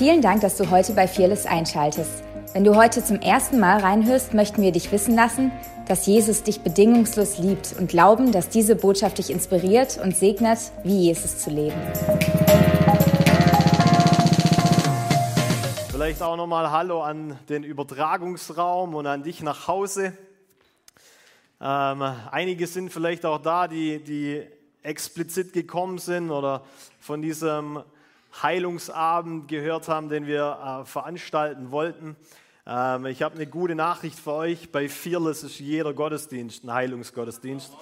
Vielen 0.00 0.22
Dank, 0.22 0.40
dass 0.40 0.56
du 0.56 0.70
heute 0.70 0.94
bei 0.94 1.06
Fearless 1.06 1.44
einschaltest. 1.44 2.24
Wenn 2.54 2.64
du 2.64 2.74
heute 2.74 3.04
zum 3.04 3.20
ersten 3.20 3.60
Mal 3.60 3.80
reinhörst, 3.80 4.32
möchten 4.32 4.62
wir 4.62 4.72
dich 4.72 4.90
wissen 4.92 5.14
lassen, 5.14 5.52
dass 5.88 6.06
Jesus 6.06 6.42
dich 6.42 6.62
bedingungslos 6.62 7.36
liebt 7.36 7.74
und 7.78 7.90
glauben, 7.90 8.32
dass 8.32 8.48
diese 8.48 8.76
Botschaft 8.76 9.18
dich 9.18 9.28
inspiriert 9.28 10.00
und 10.02 10.16
segnet, 10.16 10.58
wie 10.84 11.00
Jesus 11.00 11.40
zu 11.40 11.50
leben. 11.50 11.76
Vielleicht 15.90 16.22
auch 16.22 16.36
nochmal 16.38 16.70
Hallo 16.70 17.02
an 17.02 17.38
den 17.50 17.62
Übertragungsraum 17.62 18.94
und 18.94 19.06
an 19.06 19.22
dich 19.22 19.42
nach 19.42 19.68
Hause. 19.68 20.16
Ähm, 21.60 22.02
einige 22.30 22.66
sind 22.66 22.90
vielleicht 22.90 23.26
auch 23.26 23.42
da, 23.42 23.68
die, 23.68 24.02
die 24.02 24.46
explizit 24.82 25.52
gekommen 25.52 25.98
sind 25.98 26.30
oder 26.30 26.64
von 27.00 27.20
diesem 27.20 27.82
Heilungsabend 28.42 29.48
gehört 29.48 29.88
haben, 29.88 30.08
den 30.08 30.26
wir 30.26 30.82
äh, 30.82 30.84
veranstalten 30.86 31.70
wollten. 31.70 32.16
Ähm, 32.66 33.06
ich 33.06 33.22
habe 33.22 33.34
eine 33.34 33.46
gute 33.46 33.74
Nachricht 33.74 34.18
für 34.18 34.32
euch. 34.32 34.70
Bei 34.70 34.88
Fearless 34.88 35.42
ist 35.42 35.58
jeder 35.58 35.92
Gottesdienst 35.92 36.62
ein 36.64 36.72
Heilungsgottesdienst. 36.72 37.72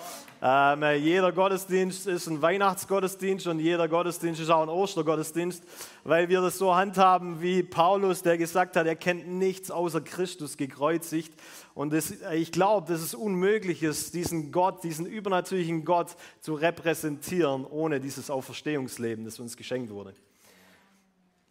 Ähm, 0.40 0.84
jeder 1.02 1.32
Gottesdienst 1.32 2.06
ist 2.06 2.28
ein 2.28 2.40
Weihnachtsgottesdienst 2.40 3.48
und 3.48 3.58
jeder 3.58 3.88
Gottesdienst 3.88 4.40
ist 4.40 4.50
auch 4.50 4.62
ein 4.62 4.68
Ostergottesdienst, 4.68 5.64
weil 6.04 6.28
wir 6.28 6.40
das 6.40 6.58
so 6.58 6.74
handhaben 6.76 7.42
wie 7.42 7.64
Paulus, 7.64 8.22
der 8.22 8.38
gesagt 8.38 8.76
hat, 8.76 8.86
er 8.86 8.94
kennt 8.94 9.26
nichts 9.26 9.70
außer 9.70 10.00
Christus 10.00 10.56
gekreuzigt. 10.56 11.34
Und 11.74 11.92
das, 11.92 12.14
ich 12.32 12.52
glaube, 12.52 12.90
dass 12.90 13.02
es 13.02 13.14
unmöglich 13.14 13.82
ist, 13.82 14.14
diesen 14.14 14.52
Gott, 14.52 14.84
diesen 14.84 15.06
übernatürlichen 15.06 15.84
Gott 15.84 16.14
zu 16.40 16.54
repräsentieren, 16.54 17.66
ohne 17.66 18.00
dieses 18.00 18.30
Auferstehungsleben, 18.30 19.24
das 19.24 19.40
uns 19.40 19.56
geschenkt 19.56 19.90
wurde. 19.90 20.14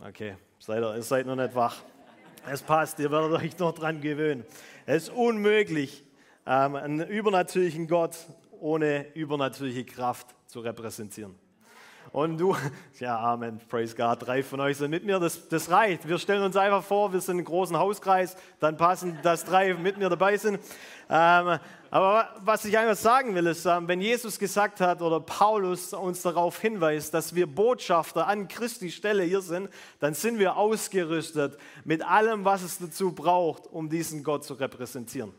Okay, 0.05 0.35
seid 0.59 0.83
ihr, 0.83 0.95
ihr 0.95 1.01
seid 1.01 1.25
noch 1.25 1.35
nicht 1.35 1.55
wach. 1.55 1.81
Es 2.49 2.61
passt, 2.61 2.99
ihr 2.99 3.11
werdet 3.11 3.31
euch 3.31 3.57
noch 3.57 3.73
dran 3.73 3.99
gewöhnen. 3.99 4.45
Es 4.85 5.03
ist 5.03 5.09
unmöglich, 5.09 6.05
ähm, 6.45 6.75
einen 6.75 7.07
übernatürlichen 7.07 7.87
Gott 7.87 8.15
ohne 8.59 9.11
übernatürliche 9.15 9.85
Kraft 9.85 10.35
zu 10.45 10.59
repräsentieren. 10.59 11.35
Und 12.11 12.37
du, 12.37 12.55
ja, 12.99 13.19
Amen, 13.19 13.59
praise 13.69 13.95
God, 13.95 14.25
drei 14.25 14.43
von 14.43 14.59
euch 14.59 14.77
sind 14.77 14.91
mit 14.91 15.05
mir, 15.05 15.19
das, 15.19 15.47
das 15.49 15.69
reicht. 15.69 16.07
Wir 16.07 16.17
stellen 16.17 16.43
uns 16.43 16.55
einfach 16.55 16.83
vor, 16.83 17.13
wir 17.13 17.21
sind 17.21 17.39
im 17.39 17.45
großen 17.45 17.77
Hauskreis, 17.77 18.35
dann 18.59 18.77
passen, 18.77 19.19
dass 19.23 19.45
drei 19.45 19.73
mit 19.73 19.97
mir 19.97 20.09
dabei 20.09 20.37
sind. 20.37 20.59
Ähm, 21.09 21.59
aber 21.89 22.29
was 22.39 22.65
ich 22.65 22.77
einfach 22.77 22.95
sagen 22.95 23.33
will, 23.35 23.47
ist, 23.47 23.65
ähm, 23.65 23.87
wenn 23.87 24.01
Jesus 24.01 24.39
gesagt 24.39 24.81
hat 24.81 25.01
oder 25.01 25.19
Paulus 25.19 25.93
uns 25.93 26.21
darauf 26.21 26.59
hinweist, 26.59 27.13
dass 27.13 27.33
wir 27.33 27.47
Botschafter 27.47 28.27
an 28.27 28.47
Christi 28.47 28.91
Stelle 28.91 29.23
hier 29.23 29.41
sind, 29.41 29.69
dann 29.99 30.13
sind 30.13 30.39
wir 30.39 30.57
ausgerüstet 30.57 31.57
mit 31.85 32.05
allem, 32.05 32.45
was 32.45 32.61
es 32.61 32.77
dazu 32.77 33.13
braucht, 33.13 33.67
um 33.67 33.89
diesen 33.89 34.23
Gott 34.23 34.43
zu 34.43 34.53
repräsentieren. 34.53 35.33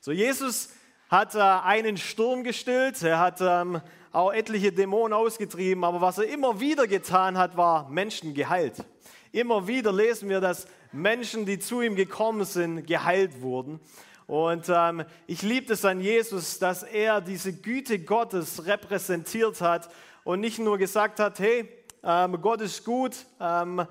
So, 0.00 0.12
Jesus 0.12 0.70
hat 1.08 1.34
äh, 1.34 1.38
einen 1.38 1.96
Sturm 1.96 2.42
gestillt, 2.44 3.02
er 3.02 3.18
hat 3.18 3.40
ähm, 3.40 3.80
auch 4.16 4.32
etliche 4.32 4.72
Dämonen 4.72 5.12
ausgetrieben, 5.12 5.84
aber 5.84 6.00
was 6.00 6.16
er 6.16 6.26
immer 6.26 6.58
wieder 6.58 6.86
getan 6.86 7.36
hat, 7.36 7.54
war 7.58 7.90
Menschen 7.90 8.32
geheilt. 8.32 8.82
Immer 9.30 9.68
wieder 9.68 9.92
lesen 9.92 10.30
wir, 10.30 10.40
dass 10.40 10.66
Menschen, 10.90 11.44
die 11.44 11.58
zu 11.58 11.82
ihm 11.82 11.96
gekommen 11.96 12.46
sind, 12.46 12.86
geheilt 12.86 13.42
wurden. 13.42 13.78
Und 14.26 14.70
ähm, 14.70 15.04
ich 15.26 15.42
liebe 15.42 15.74
es 15.74 15.84
an 15.84 16.00
Jesus, 16.00 16.58
dass 16.58 16.82
er 16.82 17.20
diese 17.20 17.52
Güte 17.52 17.98
Gottes 17.98 18.64
repräsentiert 18.64 19.60
hat 19.60 19.90
und 20.24 20.40
nicht 20.40 20.60
nur 20.60 20.78
gesagt 20.78 21.20
hat, 21.20 21.38
hey, 21.38 21.68
ähm, 22.02 22.40
Gott 22.40 22.62
ist 22.62 22.86
gut, 22.86 23.14
ähm, 23.38 23.86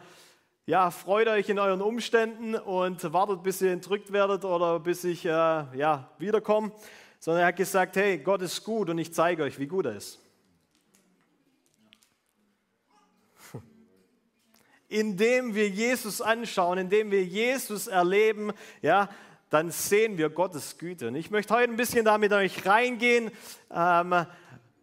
ja, 0.66 0.90
freut 0.90 1.28
euch 1.28 1.50
in 1.50 1.60
euren 1.60 1.84
Umständen 1.84 2.56
und 2.56 3.14
wartet, 3.14 3.44
bis 3.44 3.62
ihr 3.62 3.72
entrückt 3.72 4.12
werdet 4.12 4.44
oder 4.44 4.80
bis 4.80 5.04
ich 5.04 5.24
äh, 5.24 5.30
ja, 5.30 6.10
wiederkomme, 6.18 6.72
sondern 7.20 7.42
er 7.42 7.48
hat 7.48 7.56
gesagt, 7.56 7.96
hey, 7.96 8.18
Gott 8.18 8.42
ist 8.42 8.64
gut 8.64 8.90
und 8.90 8.98
ich 8.98 9.14
zeige 9.14 9.44
euch, 9.44 9.60
wie 9.60 9.68
gut 9.68 9.86
er 9.86 9.96
ist. 9.96 10.20
Indem 14.88 15.56
wir 15.56 15.70
Jesus 15.70 16.22
anschauen, 16.22 16.78
indem 16.78 17.12
wir 17.12 17.24
Jesus 17.24 17.88
erleben, 17.88 18.52
ja, 18.82 19.10
dann 19.50 19.72
sehen 19.72 20.18
wir 20.18 20.30
Gottes 20.30 20.78
Güte. 20.78 21.08
Und 21.08 21.16
ich 21.16 21.32
möchte 21.32 21.54
heute 21.54 21.72
ein 21.72 21.78
bisschen 21.78 22.06
damit 22.06 22.34
euch 22.34 22.66
reingehen, 22.66 23.32
ähm, 23.72 24.26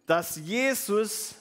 dass 0.05 0.37
Jesus 0.37 1.35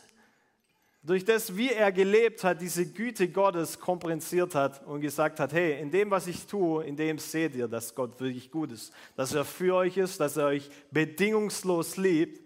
durch 1.05 1.25
das, 1.25 1.57
wie 1.57 1.71
er 1.71 1.91
gelebt 1.91 2.45
hat, 2.45 2.61
diese 2.61 2.87
Güte 2.87 3.29
Gottes 3.29 3.81
kompensiert 3.81 4.55
hat 4.55 4.87
und 4.87 5.01
gesagt 5.01 5.41
hat, 5.41 5.53
hey, 5.53 5.81
in 5.81 5.91
dem, 5.91 6.11
was 6.13 6.29
ich 6.29 6.47
tue, 6.47 6.85
in 6.85 6.97
dem 6.97 7.19
seht 7.19 7.57
ihr, 7.57 7.67
dass 7.67 7.95
Gott 7.95 8.21
wirklich 8.21 8.53
gut 8.53 8.71
ist, 8.71 8.93
dass 9.17 9.35
er 9.35 9.45
für 9.45 9.75
euch 9.75 9.97
ist, 9.97 10.21
dass 10.21 10.37
er 10.37 10.47
euch 10.47 10.71
bedingungslos 10.93 11.97
liebt. 11.97 12.41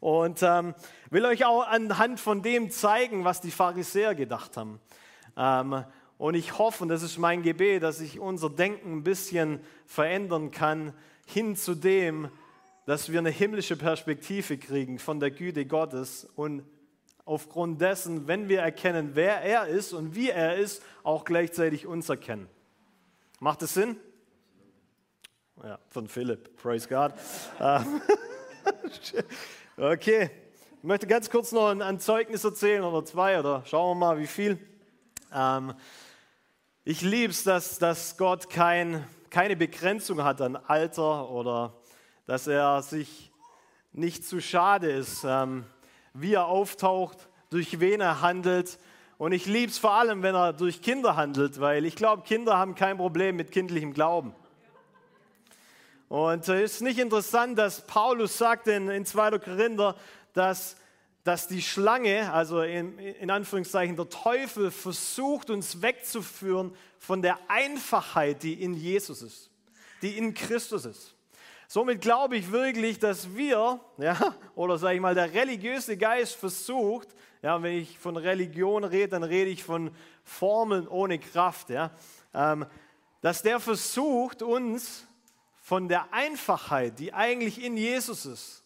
Und 0.00 0.42
ähm, 0.42 0.74
will 1.08 1.24
euch 1.24 1.46
auch 1.46 1.66
anhand 1.66 2.20
von 2.20 2.42
dem 2.42 2.70
zeigen, 2.70 3.24
was 3.24 3.40
die 3.40 3.50
Pharisäer 3.50 4.14
gedacht 4.14 4.58
haben. 4.58 4.80
Ähm, 5.34 5.84
und 6.18 6.34
ich 6.34 6.58
hoffe, 6.58 6.82
und 6.82 6.90
das 6.90 7.02
ist 7.02 7.16
mein 7.16 7.42
Gebet, 7.42 7.82
dass 7.82 8.02
ich 8.02 8.20
unser 8.20 8.50
Denken 8.50 8.98
ein 8.98 9.02
bisschen 9.02 9.60
verändern 9.86 10.50
kann, 10.50 10.92
hin 11.26 11.56
zu 11.56 11.74
dem, 11.74 12.28
dass 12.84 13.10
wir 13.10 13.18
eine 13.18 13.30
himmlische 13.30 13.76
Perspektive 13.76 14.58
kriegen 14.58 14.98
von 14.98 15.20
der 15.20 15.30
Güte 15.30 15.64
Gottes 15.64 16.28
und 16.36 16.64
aufgrund 17.24 17.80
dessen, 17.80 18.28
wenn 18.28 18.48
wir 18.48 18.60
erkennen, 18.60 19.12
wer 19.14 19.40
er 19.42 19.66
ist 19.66 19.92
und 19.92 20.14
wie 20.14 20.30
er 20.30 20.56
ist, 20.56 20.82
auch 21.02 21.24
gleichzeitig 21.24 21.86
uns 21.86 22.08
erkennen. 22.08 22.48
Macht 23.40 23.62
es 23.62 23.74
Sinn? 23.74 23.96
Ja, 25.62 25.78
von 25.88 26.08
Philipp. 26.08 26.56
Praise 26.56 26.88
God. 26.88 27.12
Ähm, 27.60 28.00
okay. 29.76 30.30
Ich 30.78 30.84
möchte 30.84 31.06
ganz 31.06 31.30
kurz 31.30 31.52
noch 31.52 31.68
ein, 31.68 31.98
Zeugnis 32.00 32.44
erzählen 32.44 32.82
oder 32.84 33.04
zwei 33.04 33.38
oder 33.38 33.62
schauen 33.64 33.96
wir 33.96 34.06
mal, 34.06 34.18
wie 34.18 34.26
viel. 34.26 34.58
Ähm, 35.32 35.72
ich 36.84 37.00
liebe 37.00 37.30
es, 37.30 37.44
dass, 37.44 37.78
dass 37.78 38.18
Gott 38.18 38.50
kein, 38.50 39.06
keine 39.30 39.56
Begrenzung 39.56 40.22
hat 40.22 40.42
an 40.42 40.56
Alter 40.56 41.30
oder 41.30 41.72
dass 42.26 42.46
er 42.46 42.82
sich 42.82 43.32
nicht 43.92 44.26
zu 44.26 44.42
schade 44.42 44.90
ist, 44.90 45.24
ähm, 45.24 45.64
wie 46.14 46.34
er 46.34 46.46
auftaucht, 46.46 47.28
durch 47.50 47.80
wen 47.80 48.00
er 48.00 48.22
handelt. 48.22 48.78
Und 49.18 49.32
ich 49.32 49.46
liebe 49.46 49.70
es 49.70 49.78
vor 49.78 49.92
allem, 49.92 50.22
wenn 50.22 50.34
er 50.34 50.52
durch 50.52 50.80
Kinder 50.80 51.16
handelt, 51.16 51.60
weil 51.60 51.84
ich 51.84 51.96
glaube, 51.96 52.22
Kinder 52.22 52.56
haben 52.56 52.74
kein 52.74 52.96
Problem 52.96 53.36
mit 53.36 53.52
kindlichem 53.52 53.92
Glauben. 53.92 54.34
Und 56.08 56.42
es 56.42 56.48
äh, 56.48 56.62
ist 56.62 56.80
nicht 56.82 56.98
interessant, 56.98 57.58
dass 57.58 57.86
Paulus 57.86 58.38
sagt 58.38 58.68
in, 58.68 58.88
in 58.88 59.04
2. 59.04 59.38
Korinther, 59.38 59.96
dass, 60.32 60.76
dass 61.24 61.48
die 61.48 61.62
Schlange, 61.62 62.32
also 62.32 62.62
in, 62.62 62.98
in 62.98 63.30
Anführungszeichen 63.30 63.96
der 63.96 64.08
Teufel, 64.08 64.70
versucht 64.70 65.50
uns 65.50 65.82
wegzuführen 65.82 66.74
von 66.98 67.22
der 67.22 67.38
Einfachheit, 67.48 68.42
die 68.42 68.62
in 68.62 68.74
Jesus 68.74 69.22
ist, 69.22 69.50
die 70.02 70.16
in 70.16 70.34
Christus 70.34 70.84
ist. 70.84 71.13
Somit 71.74 72.02
glaube 72.02 72.36
ich 72.36 72.52
wirklich, 72.52 73.00
dass 73.00 73.34
wir, 73.34 73.80
ja, 73.98 74.36
oder 74.54 74.78
sage 74.78 74.94
ich 74.94 75.00
mal, 75.00 75.16
der 75.16 75.34
religiöse 75.34 75.96
Geist 75.96 76.36
versucht, 76.36 77.08
ja, 77.42 77.60
wenn 77.60 77.78
ich 77.78 77.98
von 77.98 78.16
Religion 78.16 78.84
rede, 78.84 79.08
dann 79.08 79.24
rede 79.24 79.50
ich 79.50 79.64
von 79.64 79.90
Formeln 80.22 80.86
ohne 80.86 81.18
Kraft, 81.18 81.70
ja, 81.70 81.90
ähm, 82.32 82.64
dass 83.22 83.42
der 83.42 83.58
versucht, 83.58 84.40
uns 84.40 85.04
von 85.62 85.88
der 85.88 86.12
Einfachheit, 86.12 87.00
die 87.00 87.12
eigentlich 87.12 87.60
in 87.60 87.76
Jesus 87.76 88.24
ist, 88.24 88.63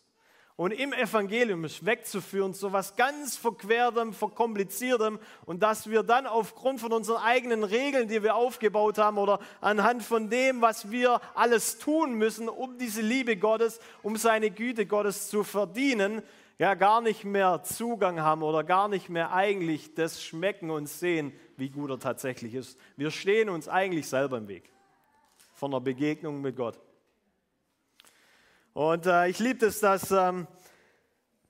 und 0.59 0.73
im 0.73 0.93
Evangelium 0.93 1.65
ist 1.65 1.87
wegzuführen 1.87 2.53
zu 2.53 2.73
was 2.73 2.97
ganz 2.97 3.37
Verquertem, 3.37 4.13
Verkompliziertem 4.13 5.21
und 5.47 5.63
dass 5.63 5.89
wir 5.89 6.03
dann 6.03 6.27
aufgrund 6.27 6.81
von 6.81 6.93
unseren 6.93 7.23
eigenen 7.23 7.63
Regeln, 7.63 8.09
die 8.09 8.25
wir 8.25 8.35
aufgebaut 8.35 8.99
haben 8.99 9.19
oder 9.19 9.39
anhand 9.61 10.03
von 10.03 10.31
dem, 10.31 10.61
was 10.61 10.91
wir 10.91 11.21
alles 11.37 11.79
tun 11.79 12.15
müssen, 12.15 12.49
um 12.49 12.77
diese 12.77 13.03
Liebe 13.03 13.37
Gottes, 13.37 13.79
um 14.03 14.17
seine 14.17 14.51
Güte 14.51 14.85
Gottes 14.85 15.29
zu 15.29 15.45
verdienen, 15.45 16.23
ja 16.59 16.75
gar 16.75 17.03
nicht 17.03 17.23
mehr 17.23 17.63
Zugang 17.63 18.21
haben 18.21 18.43
oder 18.43 18.65
gar 18.65 18.89
nicht 18.89 19.09
mehr 19.09 19.33
eigentlich 19.33 19.95
das 19.95 20.25
schmecken 20.25 20.71
und 20.73 20.89
sehen, 20.89 21.33
wie 21.57 21.69
gut 21.69 21.89
er 21.91 22.01
tatsächlich 22.01 22.55
ist. 22.55 22.77
Wir 22.97 23.13
stehen 23.13 23.49
uns 23.49 23.69
eigentlich 23.69 24.09
selber 24.09 24.39
im 24.39 24.49
Weg 24.49 24.69
von 25.55 25.71
der 25.71 25.79
Begegnung 25.79 26.41
mit 26.41 26.57
Gott. 26.57 26.81
Und 28.79 29.07
äh, 29.07 29.27
ich 29.27 29.41
liebe 29.41 29.67
es, 29.67 29.81
dass 29.81 30.13
ähm, 30.13 30.47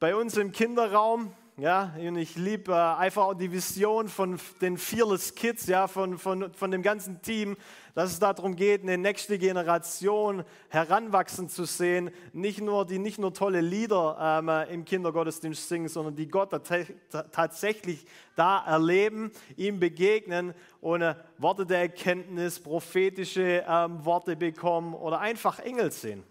bei 0.00 0.16
uns 0.16 0.38
im 0.38 0.50
Kinderraum, 0.50 1.34
Ja, 1.58 1.92
und 1.98 2.16
ich 2.16 2.36
liebe 2.36 2.72
äh, 2.72 2.75
einfach 2.75 3.25
auch 3.25 3.34
die 3.34 3.52
Vision 3.52 4.08
von 4.08 4.40
den 4.62 4.78
Fearless 4.78 5.34
Kids, 5.34 5.66
ja, 5.66 5.88
von, 5.88 6.16
von, 6.16 6.54
von 6.54 6.70
dem 6.70 6.80
ganzen 6.80 7.20
Team, 7.20 7.58
dass 7.94 8.12
es 8.12 8.19
darum 8.19 8.56
geht, 8.56 8.80
eine 8.80 8.96
nächste 8.96 9.38
Generation 9.38 10.42
heranwachsen 10.70 11.50
zu 11.50 11.66
sehen, 11.66 12.10
nicht 12.32 12.62
nur, 12.62 12.86
die 12.86 12.98
nicht 12.98 13.19
nur 13.19 13.34
tolle 13.34 13.60
Lieder 13.60 14.16
ähm, 14.19 14.48
im 14.72 14.86
Kindergottesdienst 14.86 15.69
singen, 15.69 15.88
sondern 15.88 16.16
die 16.16 16.28
Gott 16.28 16.48
tatsächlich 17.30 18.06
da 18.36 18.64
erleben, 18.64 19.32
ihm 19.58 19.78
begegnen 19.78 20.54
äh, 20.80 21.14
Worte 21.36 21.66
der 21.66 21.80
Erkenntnis, 21.80 22.58
prophetische 22.58 23.66
ähm, 23.69 24.02
Worte 24.02 24.34
bekommen 24.34 24.94
oder 24.94 25.20
einfach 25.20 25.58
Engel 25.58 25.92
sehen. 25.92 26.25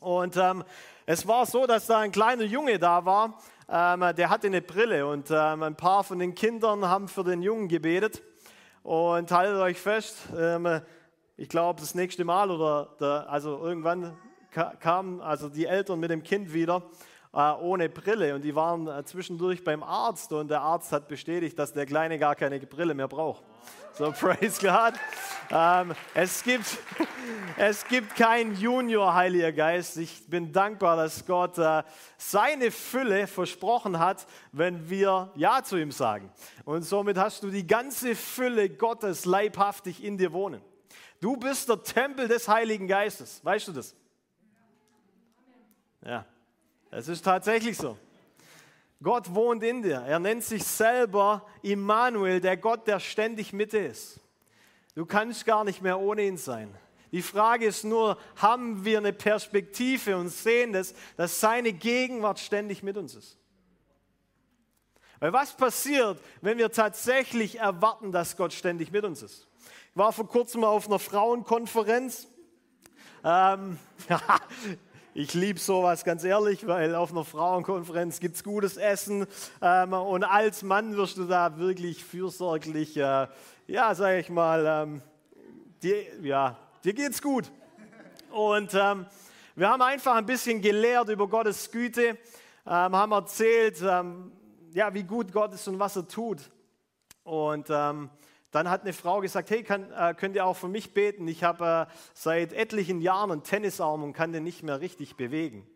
Und 0.00 0.38
ähm, 0.38 0.64
es 1.04 1.28
war 1.28 1.44
so, 1.44 1.66
dass 1.66 1.86
da 1.86 1.98
ein 1.98 2.10
kleiner 2.10 2.44
Junge 2.44 2.78
da 2.78 3.04
war, 3.04 3.38
ähm, 3.68 4.16
der 4.16 4.30
hatte 4.30 4.46
eine 4.46 4.62
Brille 4.62 5.06
und 5.06 5.30
ähm, 5.30 5.62
ein 5.62 5.76
paar 5.76 6.04
von 6.04 6.18
den 6.18 6.34
Kindern 6.34 6.88
haben 6.88 7.06
für 7.06 7.22
den 7.22 7.42
Jungen 7.42 7.68
gebetet. 7.68 8.22
Und 8.82 9.30
haltet 9.30 9.60
euch 9.60 9.78
fest, 9.78 10.16
ähm, 10.34 10.80
ich 11.36 11.50
glaube, 11.50 11.80
das 11.80 11.94
nächste 11.94 12.24
Mal 12.24 12.50
oder 12.50 12.96
der, 12.98 13.26
also 13.28 13.58
irgendwann 13.62 14.16
kamen 14.80 15.20
also 15.20 15.50
die 15.50 15.66
Eltern 15.66 16.00
mit 16.00 16.10
dem 16.10 16.22
Kind 16.22 16.54
wieder 16.54 16.82
ohne 17.32 17.88
Brille 17.88 18.34
und 18.34 18.42
die 18.42 18.56
waren 18.56 18.88
äh, 18.88 19.04
zwischendurch 19.04 19.62
beim 19.62 19.84
Arzt 19.84 20.32
und 20.32 20.48
der 20.48 20.62
Arzt 20.62 20.90
hat 20.90 21.06
bestätigt, 21.06 21.56
dass 21.58 21.72
der 21.72 21.86
Kleine 21.86 22.18
gar 22.18 22.34
keine 22.34 22.58
Brille 22.58 22.92
mehr 22.92 23.06
braucht. 23.06 23.44
So, 23.92 24.10
praise 24.20 24.60
God. 24.60 24.94
Ähm, 25.50 25.94
es, 26.14 26.42
gibt, 26.42 26.78
es 27.56 27.86
gibt 27.86 28.16
keinen 28.16 28.56
Junior 28.56 29.14
Heiliger 29.14 29.52
Geist. 29.52 29.96
Ich 29.98 30.26
bin 30.26 30.52
dankbar, 30.52 30.96
dass 30.96 31.24
Gott 31.24 31.56
äh, 31.58 31.84
seine 32.16 32.72
Fülle 32.72 33.28
versprochen 33.28 34.00
hat, 34.00 34.26
wenn 34.50 34.90
wir 34.90 35.30
Ja 35.36 35.62
zu 35.62 35.76
ihm 35.76 35.92
sagen. 35.92 36.32
Und 36.64 36.82
somit 36.82 37.16
hast 37.16 37.44
du 37.44 37.50
die 37.50 37.66
ganze 37.66 38.16
Fülle 38.16 38.70
Gottes 38.70 39.24
leibhaftig 39.24 40.02
in 40.02 40.18
dir 40.18 40.32
wohnen. 40.32 40.62
Du 41.20 41.36
bist 41.36 41.68
der 41.68 41.80
Tempel 41.82 42.26
des 42.26 42.48
Heiligen 42.48 42.88
Geistes. 42.88 43.44
Weißt 43.44 43.68
du 43.68 43.72
das? 43.72 43.94
Ja, 46.02 46.24
es 46.90 47.08
ist 47.08 47.22
tatsächlich 47.22 47.76
so. 47.76 47.96
Gott 49.02 49.34
wohnt 49.34 49.62
in 49.62 49.82
dir. 49.82 50.00
Er 50.00 50.18
nennt 50.18 50.44
sich 50.44 50.62
selber 50.64 51.46
Immanuel, 51.62 52.40
der 52.40 52.56
Gott, 52.56 52.86
der 52.86 53.00
ständig 53.00 53.52
mit 53.52 53.72
dir 53.72 53.86
ist. 53.86 54.20
Du 54.94 55.06
kannst 55.06 55.46
gar 55.46 55.64
nicht 55.64 55.80
mehr 55.80 55.98
ohne 55.98 56.22
ihn 56.22 56.36
sein. 56.36 56.74
Die 57.12 57.22
Frage 57.22 57.66
ist 57.66 57.84
nur, 57.84 58.18
haben 58.36 58.84
wir 58.84 58.98
eine 58.98 59.12
Perspektive 59.12 60.16
und 60.16 60.28
sehen 60.28 60.72
das, 60.72 60.94
dass 61.16 61.40
seine 61.40 61.72
Gegenwart 61.72 62.38
ständig 62.38 62.82
mit 62.82 62.96
uns 62.96 63.14
ist? 63.14 63.38
Weil 65.18 65.32
was 65.32 65.56
passiert, 65.56 66.18
wenn 66.40 66.58
wir 66.58 66.70
tatsächlich 66.70 67.58
erwarten, 67.58 68.12
dass 68.12 68.36
Gott 68.36 68.52
ständig 68.52 68.90
mit 68.90 69.04
uns 69.04 69.22
ist? 69.22 69.48
Ich 69.90 69.96
war 69.96 70.12
vor 70.12 70.28
kurzem 70.28 70.64
auf 70.64 70.86
einer 70.86 70.98
Frauenkonferenz. 70.98 72.28
Ähm, 73.24 73.78
Ich 75.12 75.34
liebe 75.34 75.58
sowas, 75.58 76.04
ganz 76.04 76.22
ehrlich, 76.22 76.68
weil 76.68 76.94
auf 76.94 77.10
einer 77.10 77.24
Frauenkonferenz 77.24 78.20
gibt 78.20 78.36
es 78.36 78.44
gutes 78.44 78.76
Essen 78.76 79.26
ähm, 79.60 79.92
und 79.92 80.22
als 80.22 80.62
Mann 80.62 80.96
wirst 80.96 81.16
du 81.16 81.24
da 81.24 81.58
wirklich 81.58 82.04
fürsorglich, 82.04 82.96
äh, 82.96 83.26
ja, 83.66 83.92
sage 83.96 84.20
ich 84.20 84.28
mal, 84.28 84.64
ähm, 84.64 85.02
dir, 85.82 86.04
ja, 86.22 86.56
dir 86.84 86.92
geht's 86.92 87.20
gut. 87.20 87.50
Und 88.30 88.72
ähm, 88.74 89.04
wir 89.56 89.68
haben 89.68 89.82
einfach 89.82 90.14
ein 90.14 90.26
bisschen 90.26 90.62
gelehrt 90.62 91.08
über 91.08 91.26
Gottes 91.26 91.72
Güte, 91.72 92.10
ähm, 92.10 92.16
haben 92.64 93.10
erzählt, 93.10 93.82
ähm, 93.82 94.30
ja, 94.72 94.94
wie 94.94 95.02
gut 95.02 95.32
Gott 95.32 95.52
ist 95.54 95.66
und 95.66 95.80
was 95.80 95.96
er 95.96 96.06
tut. 96.06 96.38
Und 97.24 97.66
ähm, 97.68 98.10
dann 98.50 98.68
hat 98.68 98.82
eine 98.82 98.92
Frau 98.92 99.20
gesagt, 99.20 99.50
hey, 99.50 99.62
kann, 99.62 99.90
äh, 99.92 100.14
könnt 100.14 100.34
ihr 100.34 100.44
auch 100.44 100.56
für 100.56 100.68
mich 100.68 100.92
beten? 100.92 101.28
Ich 101.28 101.44
habe 101.44 101.88
äh, 101.88 101.94
seit 102.14 102.52
etlichen 102.52 103.00
Jahren 103.00 103.30
einen 103.30 103.42
Tennisarm 103.42 104.02
und 104.02 104.12
kann 104.12 104.32
den 104.32 104.42
nicht 104.42 104.62
mehr 104.62 104.80
richtig 104.80 105.16
bewegen. 105.16 105.66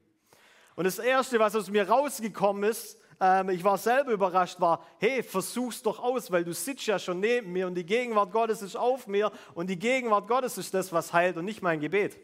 Und 0.74 0.84
das 0.84 0.98
Erste, 0.98 1.38
was 1.38 1.54
aus 1.54 1.70
mir 1.70 1.88
rausgekommen 1.88 2.64
ist, 2.64 2.98
ähm, 3.20 3.50
ich 3.50 3.62
war 3.62 3.78
selber 3.78 4.10
überrascht, 4.10 4.60
war, 4.60 4.84
hey, 4.98 5.22
versuch's 5.22 5.82
doch 5.82 6.00
aus, 6.00 6.32
weil 6.32 6.44
du 6.44 6.52
sitzt 6.52 6.86
ja 6.86 6.98
schon 6.98 7.20
neben 7.20 7.52
mir 7.52 7.68
und 7.68 7.74
die 7.74 7.86
Gegenwart 7.86 8.32
Gottes 8.32 8.60
ist 8.60 8.74
auf 8.74 9.06
mir 9.06 9.30
und 9.54 9.68
die 9.68 9.78
Gegenwart 9.78 10.26
Gottes 10.26 10.58
ist 10.58 10.74
das, 10.74 10.92
was 10.92 11.12
heilt 11.12 11.36
und 11.36 11.44
nicht 11.44 11.62
mein 11.62 11.78
Gebet. 11.78 12.18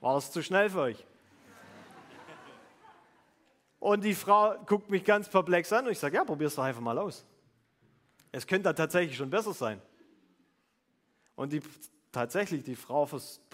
War 0.00 0.16
es 0.16 0.32
zu 0.32 0.42
schnell 0.42 0.70
für 0.70 0.80
euch? 0.80 1.06
Und 3.78 4.04
die 4.04 4.14
Frau 4.14 4.56
guckt 4.66 4.90
mich 4.90 5.04
ganz 5.04 5.28
perplex 5.28 5.72
an 5.72 5.86
und 5.86 5.92
ich 5.92 5.98
sage, 5.98 6.16
ja, 6.16 6.24
probier's 6.24 6.54
doch 6.54 6.64
einfach 6.64 6.82
mal 6.82 6.98
aus. 6.98 7.24
Es 8.32 8.46
könnte 8.46 8.74
tatsächlich 8.74 9.16
schon 9.16 9.30
besser 9.30 9.52
sein. 9.52 9.80
Und 11.34 11.52
die, 11.52 11.60
tatsächlich, 12.12 12.62
die 12.62 12.76
Frau 12.76 13.08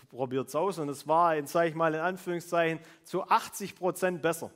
probiert 0.09 0.49
es 0.49 0.55
aus 0.55 0.79
und 0.79 0.89
es 0.89 1.07
war, 1.07 1.47
sage 1.47 1.69
ich 1.69 1.75
mal 1.75 1.95
in 1.95 2.01
Anführungszeichen, 2.01 2.81
zu 3.05 3.23
80 3.23 3.77
Prozent 3.77 4.23
besser. 4.23 4.51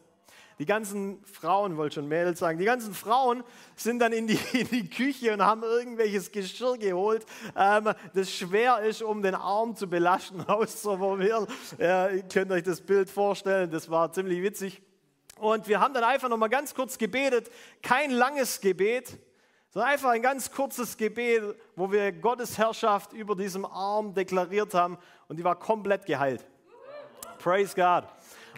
Die 0.59 0.67
ganzen 0.67 1.25
Frauen, 1.25 1.79
wollte 1.79 1.95
schon 1.95 2.09
Mädels 2.09 2.39
sagen, 2.39 2.59
die 2.59 2.67
ganzen 2.67 2.93
Frauen 2.93 3.45
sind 3.77 3.99
dann 3.99 4.13
in 4.13 4.27
die, 4.27 4.39
in 4.53 4.69
die 4.69 4.91
Küche 4.91 5.33
und 5.33 5.43
haben 5.43 5.63
irgendwelches 5.63 6.33
Geschirr 6.33 6.77
geholt, 6.77 7.25
ähm, 7.57 7.95
das 8.13 8.31
schwer 8.31 8.81
ist, 8.81 9.03
um 9.03 9.23
den 9.23 9.35
Arm 9.35 9.75
zu 9.75 9.89
belasten, 9.89 10.41
auszuprobieren. 10.47 11.47
Ja, 11.79 12.11
ihr 12.11 12.25
könnt 12.25 12.53
euch 12.53 12.63
das 12.63 12.83
Bild 12.83 13.09
vorstellen, 13.09 13.71
das 13.71 13.91
war 13.91 14.13
ziemlich 14.13 14.43
witzig. 14.43 14.83
Und 15.39 15.67
wir 15.67 15.81
haben 15.81 15.95
dann 15.95 16.05
einfach 16.05 16.29
nochmal 16.29 16.51
ganz 16.51 16.75
kurz 16.75 16.99
gebetet, 16.99 17.51
kein 17.83 18.11
langes 18.11 18.61
Gebet, 18.61 19.19
sondern 19.71 19.91
einfach 19.91 20.11
ein 20.11 20.23
ganz 20.23 20.51
kurzes 20.51 20.97
Gebet, 20.97 21.43
wo 21.77 21.91
wir 21.91 22.13
Gottes 22.13 22.59
Herrschaft 22.59 23.13
über 23.13 23.37
diesem 23.37 23.65
Arm 23.65 24.15
deklariert 24.15 24.75
haben 24.75 24.99
und 25.29 25.39
die 25.39 25.45
war 25.45 25.57
komplett 25.57 26.07
geheilt. 26.07 26.45
Praise 27.39 27.75
God. 27.75 28.05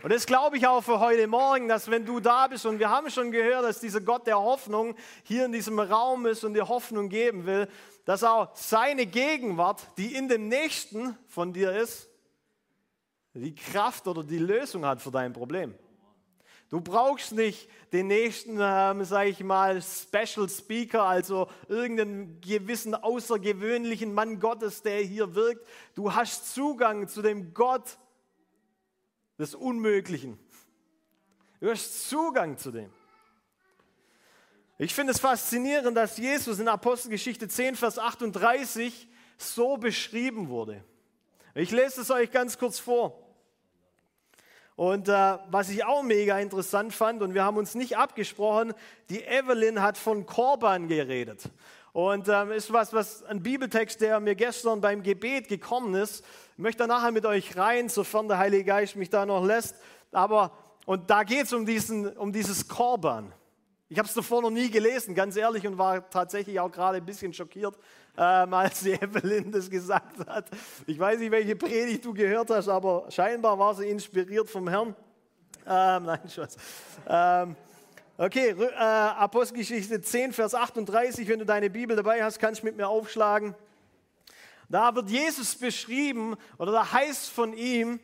Und 0.03 0.13
das 0.13 0.27
glaube 0.27 0.57
ich 0.57 0.67
auch 0.67 0.83
für 0.83 0.99
heute 0.99 1.27
Morgen, 1.29 1.69
dass 1.69 1.91
wenn 1.91 2.05
du 2.05 2.19
da 2.19 2.49
bist 2.49 2.67
und 2.67 2.79
wir 2.79 2.91
haben 2.91 3.09
schon 3.11 3.31
gehört, 3.31 3.65
dass 3.65 3.79
dieser 3.79 4.01
Gott 4.01 4.27
der 4.27 4.41
Hoffnung 4.41 4.97
hier 5.23 5.45
in 5.45 5.53
diesem 5.53 5.79
Raum 5.79 6.27
ist 6.27 6.45
und 6.45 6.55
dir 6.55 6.69
Hoffnung 6.69 7.09
geben 7.09 7.47
will, 7.47 7.69
dass 8.05 8.25
auch 8.25 8.49
seine 8.55 9.07
Gegenwart, 9.07 9.87
die 9.99 10.15
in 10.17 10.29
dem 10.29 10.49
Nächsten 10.49 11.17
von 11.29 11.53
dir 11.53 11.73
ist, 11.73 12.09
die 13.35 13.55
Kraft 13.55 14.09
oder 14.09 14.25
die 14.25 14.39
Lösung 14.39 14.85
hat 14.85 15.01
für 15.01 15.11
dein 15.11 15.33
Problem. 15.33 15.75
Du 16.73 16.81
brauchst 16.81 17.33
nicht 17.33 17.69
den 17.93 18.07
nächsten, 18.07 18.57
ähm, 18.59 19.05
sage 19.05 19.29
ich 19.29 19.45
mal, 19.45 19.83
Special 19.83 20.49
Speaker, 20.49 21.03
also 21.03 21.51
irgendeinen 21.69 22.41
gewissen 22.41 22.95
außergewöhnlichen 22.95 24.15
Mann 24.15 24.41
Gottes, 24.41 24.81
der 24.81 25.03
hier 25.03 25.35
wirkt. 25.35 25.69
Du 25.95 26.15
hast 26.15 26.55
Zugang 26.55 27.09
zu 27.09 27.21
dem 27.21 27.53
Gott 27.53 27.99
des 29.39 29.55
Unmöglichen. 29.55 30.39
Du 31.61 31.69
hast 31.69 32.09
Zugang 32.09 32.57
zu 32.57 32.71
dem. 32.71 32.91
Ich 34.79 34.95
finde 34.95 35.13
es 35.13 35.21
faszinierend, 35.21 35.95
dass 35.95 36.17
Jesus 36.17 36.59
in 36.59 36.69
Apostelgeschichte 36.69 37.49
10, 37.49 37.77
Vers 37.77 37.99
38 37.99 39.09
so 39.37 39.77
beschrieben 39.77 40.49
wurde. 40.49 40.83
Ich 41.55 41.71
lese 41.71 42.01
es 42.01 42.11
euch 42.11 42.31
ganz 42.31 42.57
kurz 42.57 42.79
vor. 42.79 43.23
Und 44.77 45.09
äh, 45.09 45.39
was 45.51 45.69
ich 45.69 45.85
auch 45.85 46.03
mega 46.03 46.39
interessant 46.39 46.95
fand, 46.95 47.23
und 47.23 47.35
wir 47.35 47.45
haben 47.45 47.57
uns 47.57 47.75
nicht 47.75 47.97
abgesprochen, 47.97 48.73
die 49.11 49.23
Evelyn 49.23 49.83
hat 49.83 49.99
von 49.99 50.25
Korban 50.27 50.89
geredet. 50.89 51.43
Und 51.93 52.29
ähm, 52.29 52.53
ist 52.53 52.73
was, 52.73 52.95
was 52.95 53.23
ein 53.25 53.43
Bibeltext, 53.43 54.01
der 54.01 54.19
mir 54.19 54.35
gestern 54.35 54.81
beim 54.81 55.03
Gebet 55.03 55.49
gekommen 55.49 55.95
ist. 55.95 56.25
Ich 56.53 56.59
möchte 56.59 56.87
nachher 56.87 57.11
mit 57.11 57.27
euch 57.27 57.57
rein, 57.57 57.91
sofern 57.91 58.29
der 58.29 58.39
Heilige 58.39 58.65
Geist 58.65 58.97
mich 58.97 59.11
da 59.11 59.27
noch 59.27 59.45
lässt. 59.45 59.77
Aber, 60.11 60.53
und 60.87 61.11
da 61.11 61.23
geht 61.23 61.45
es 61.45 61.53
um, 61.53 61.67
um 62.17 62.33
dieses 62.33 62.67
Korban. 62.67 63.33
Ich 63.93 63.99
habe 63.99 64.09
es 64.09 64.15
davor 64.15 64.41
noch 64.41 64.49
nie 64.49 64.71
gelesen, 64.71 65.15
ganz 65.15 65.37
ehrlich, 65.37 65.67
und 65.67 65.77
war 65.77 66.09
tatsächlich 66.09 66.59
auch 66.59 66.73
gerade 66.73 66.97
ein 66.97 67.05
bisschen 67.05 67.35
schockiert, 67.35 67.75
ähm, 68.17 68.55
als 68.55 68.81
die 68.81 68.93
Evelyn 68.93 69.53
das 69.53 69.69
gesagt 69.69 70.27
hat. 70.27 70.47
Ich 70.87 70.99
weiß 70.99 71.19
nicht, 71.19 71.31
welche 71.31 71.57
Predigt 71.57 72.03
du 72.03 72.15
gehört 72.15 72.49
hast, 72.49 72.71
aber 72.71 73.05
scheinbar 73.11 73.59
war 73.59 73.75
sie 73.75 73.87
inspiriert 73.87 74.49
vom 74.49 74.67
Herrn. 74.67 74.97
Ähm, 75.67 76.05
nein, 76.05 76.21
Schatz. 76.27 76.57
Ähm, 77.07 77.55
okay, 78.17 78.57
äh, 78.59 78.75
Apostelgeschichte 78.79 80.01
10, 80.01 80.33
Vers 80.33 80.55
38. 80.55 81.29
Wenn 81.29 81.41
du 81.41 81.45
deine 81.45 81.69
Bibel 81.69 81.95
dabei 81.95 82.25
hast, 82.25 82.39
kannst 82.39 82.63
du 82.63 82.65
mit 82.65 82.79
mir 82.79 82.89
aufschlagen. 82.89 83.55
Da 84.71 84.95
wird 84.95 85.11
Jesus 85.11 85.55
beschrieben, 85.55 86.37
oder 86.57 86.73
da 86.73 86.93
heißt 86.93 87.29
von 87.29 87.53
ihm, 87.53 88.01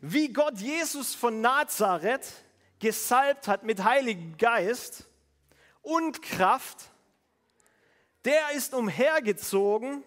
wie 0.00 0.32
Gott 0.32 0.58
Jesus 0.58 1.12
von 1.12 1.40
Nazareth 1.40 2.34
gesalbt 2.78 3.48
hat 3.48 3.64
mit 3.64 3.82
Heiligem 3.82 4.36
Geist 4.38 5.08
und 5.84 6.22
Kraft, 6.22 6.90
der 8.24 8.52
ist 8.56 8.74
umhergezogen 8.74 10.02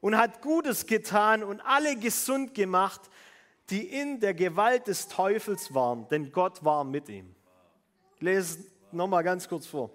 und 0.00 0.16
hat 0.16 0.42
Gutes 0.42 0.86
getan 0.86 1.42
und 1.42 1.60
alle 1.62 1.96
gesund 1.96 2.54
gemacht, 2.54 3.00
die 3.70 3.86
in 3.86 4.20
der 4.20 4.34
Gewalt 4.34 4.86
des 4.86 5.08
Teufels 5.08 5.74
waren, 5.74 6.08
denn 6.08 6.30
Gott 6.30 6.64
war 6.64 6.84
mit 6.84 7.08
ihm. 7.08 7.34
Ich 8.16 8.22
lese 8.22 8.64
nochmal 8.92 9.24
ganz 9.24 9.48
kurz 9.48 9.66
vor. 9.66 9.90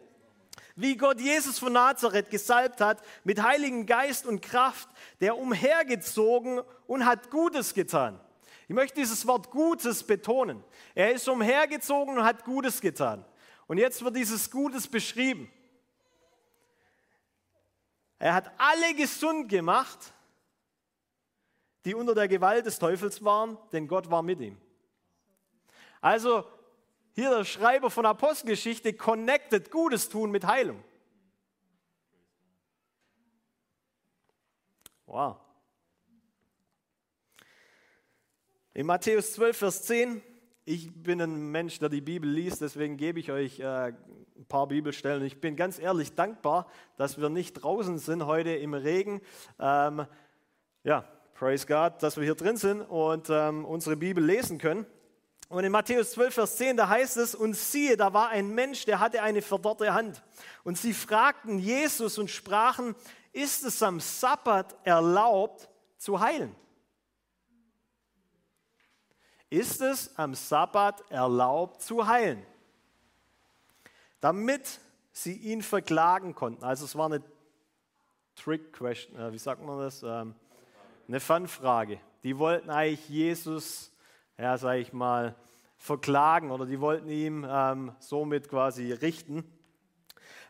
Wie 0.75 0.97
Gott 0.97 1.19
Jesus 1.19 1.59
von 1.59 1.73
Nazareth 1.73 2.29
gesalbt 2.29 2.81
hat 2.81 3.01
mit 3.23 3.41
Heiligen 3.41 3.85
Geist 3.85 4.25
und 4.25 4.41
Kraft, 4.41 4.89
der 5.21 5.37
umhergezogen 5.37 6.61
und 6.87 7.05
hat 7.05 7.29
Gutes 7.29 7.73
getan. 7.73 8.19
Ich 8.67 8.73
möchte 8.73 8.99
dieses 8.99 9.27
Wort 9.27 9.51
Gutes 9.51 10.03
betonen. 10.03 10.63
Er 10.95 11.11
ist 11.11 11.27
umhergezogen 11.27 12.17
und 12.17 12.23
hat 12.23 12.43
Gutes 12.43 12.81
getan. 12.81 13.23
Und 13.67 13.77
jetzt 13.77 14.03
wird 14.03 14.15
dieses 14.15 14.51
Gutes 14.51 14.87
beschrieben. 14.87 15.51
Er 18.19 18.33
hat 18.33 18.51
alle 18.57 18.95
gesund 18.95 19.49
gemacht, 19.49 20.13
die 21.85 21.93
unter 21.93 22.15
der 22.15 22.27
Gewalt 22.27 22.65
des 22.65 22.79
Teufels 22.79 23.23
waren, 23.23 23.57
denn 23.71 23.87
Gott 23.87 24.09
war 24.09 24.21
mit 24.21 24.39
ihm. 24.39 24.57
Also 25.99 26.45
hier 27.13 27.29
der 27.29 27.45
Schreiber 27.45 27.89
von 27.89 28.05
Apostelgeschichte 28.05 28.93
connected 28.93 29.69
Gutes 29.71 30.09
tun 30.09 30.31
mit 30.31 30.45
Heilung. 30.45 30.83
Wow. 35.05 35.37
In 38.73 38.87
Matthäus 38.87 39.33
12, 39.33 39.57
Vers 39.57 39.83
10, 39.83 40.23
ich 40.65 40.91
bin 40.93 41.21
ein 41.21 41.51
Mensch, 41.51 41.79
der 41.79 41.89
die 41.89 42.01
Bibel 42.01 42.29
liest, 42.29 42.61
deswegen 42.61 42.95
gebe 42.95 43.19
ich 43.19 43.31
euch 43.31 43.59
äh, 43.59 43.87
ein 43.87 44.45
paar 44.47 44.67
Bibelstellen. 44.67 45.23
Ich 45.23 45.41
bin 45.41 45.55
ganz 45.55 45.77
ehrlich 45.77 46.15
dankbar, 46.15 46.67
dass 46.97 47.19
wir 47.19 47.29
nicht 47.29 47.53
draußen 47.53 47.97
sind 47.97 48.25
heute 48.25 48.51
im 48.51 48.73
Regen. 48.73 49.21
Ähm, 49.59 50.05
ja, 50.83 51.05
praise 51.33 51.67
God, 51.67 52.01
dass 52.01 52.15
wir 52.15 52.23
hier 52.23 52.35
drin 52.35 52.55
sind 52.55 52.81
und 52.81 53.29
ähm, 53.29 53.65
unsere 53.65 53.97
Bibel 53.97 54.23
lesen 54.23 54.57
können. 54.57 54.85
Und 55.49 55.65
in 55.65 55.71
Matthäus 55.71 56.11
12, 56.11 56.33
Vers 56.33 56.55
10, 56.55 56.77
da 56.77 56.87
heißt 56.87 57.17
es, 57.17 57.35
und 57.35 57.55
siehe, 57.55 57.97
da 57.97 58.13
war 58.13 58.29
ein 58.29 58.49
Mensch, 58.55 58.85
der 58.85 58.99
hatte 58.99 59.21
eine 59.21 59.41
verdorrte 59.41 59.93
Hand. 59.93 60.23
Und 60.63 60.77
sie 60.77 60.93
fragten 60.93 61.59
Jesus 61.59 62.17
und 62.17 62.29
sprachen, 62.31 62.95
ist 63.33 63.65
es 63.65 63.83
am 63.83 63.99
Sabbat 63.99 64.75
erlaubt 64.83 65.69
zu 65.97 66.19
heilen? 66.19 66.55
Ist 69.53 69.81
es 69.81 70.17
am 70.17 70.33
Sabbat 70.33 71.11
erlaubt 71.11 71.83
zu 71.83 72.07
heilen? 72.07 72.43
Damit 74.19 74.79
sie 75.11 75.33
ihn 75.33 75.61
verklagen 75.61 76.33
konnten. 76.33 76.63
Also 76.63 76.85
es 76.85 76.95
war 76.95 77.05
eine 77.05 77.21
Trick 78.35 78.73
Question, 78.73 79.15
äh, 79.15 79.31
wie 79.31 79.37
sagt 79.37 79.63
man 79.63 79.77
das? 79.77 80.01
Ähm, 80.01 80.33
eine 81.07 81.19
Fanfrage. 81.19 81.99
Die 82.23 82.39
wollten 82.39 82.71
eigentlich 82.71 83.07
Jesus 83.07 83.91
ja, 84.39 84.57
sage 84.57 84.79
ich 84.79 84.91
mal, 84.91 85.35
verklagen 85.77 86.49
oder 86.49 86.65
die 86.65 86.81
wollten 86.81 87.09
ihm 87.09 87.45
ähm, 87.47 87.95
somit 87.99 88.49
quasi 88.49 88.91
richten, 88.91 89.43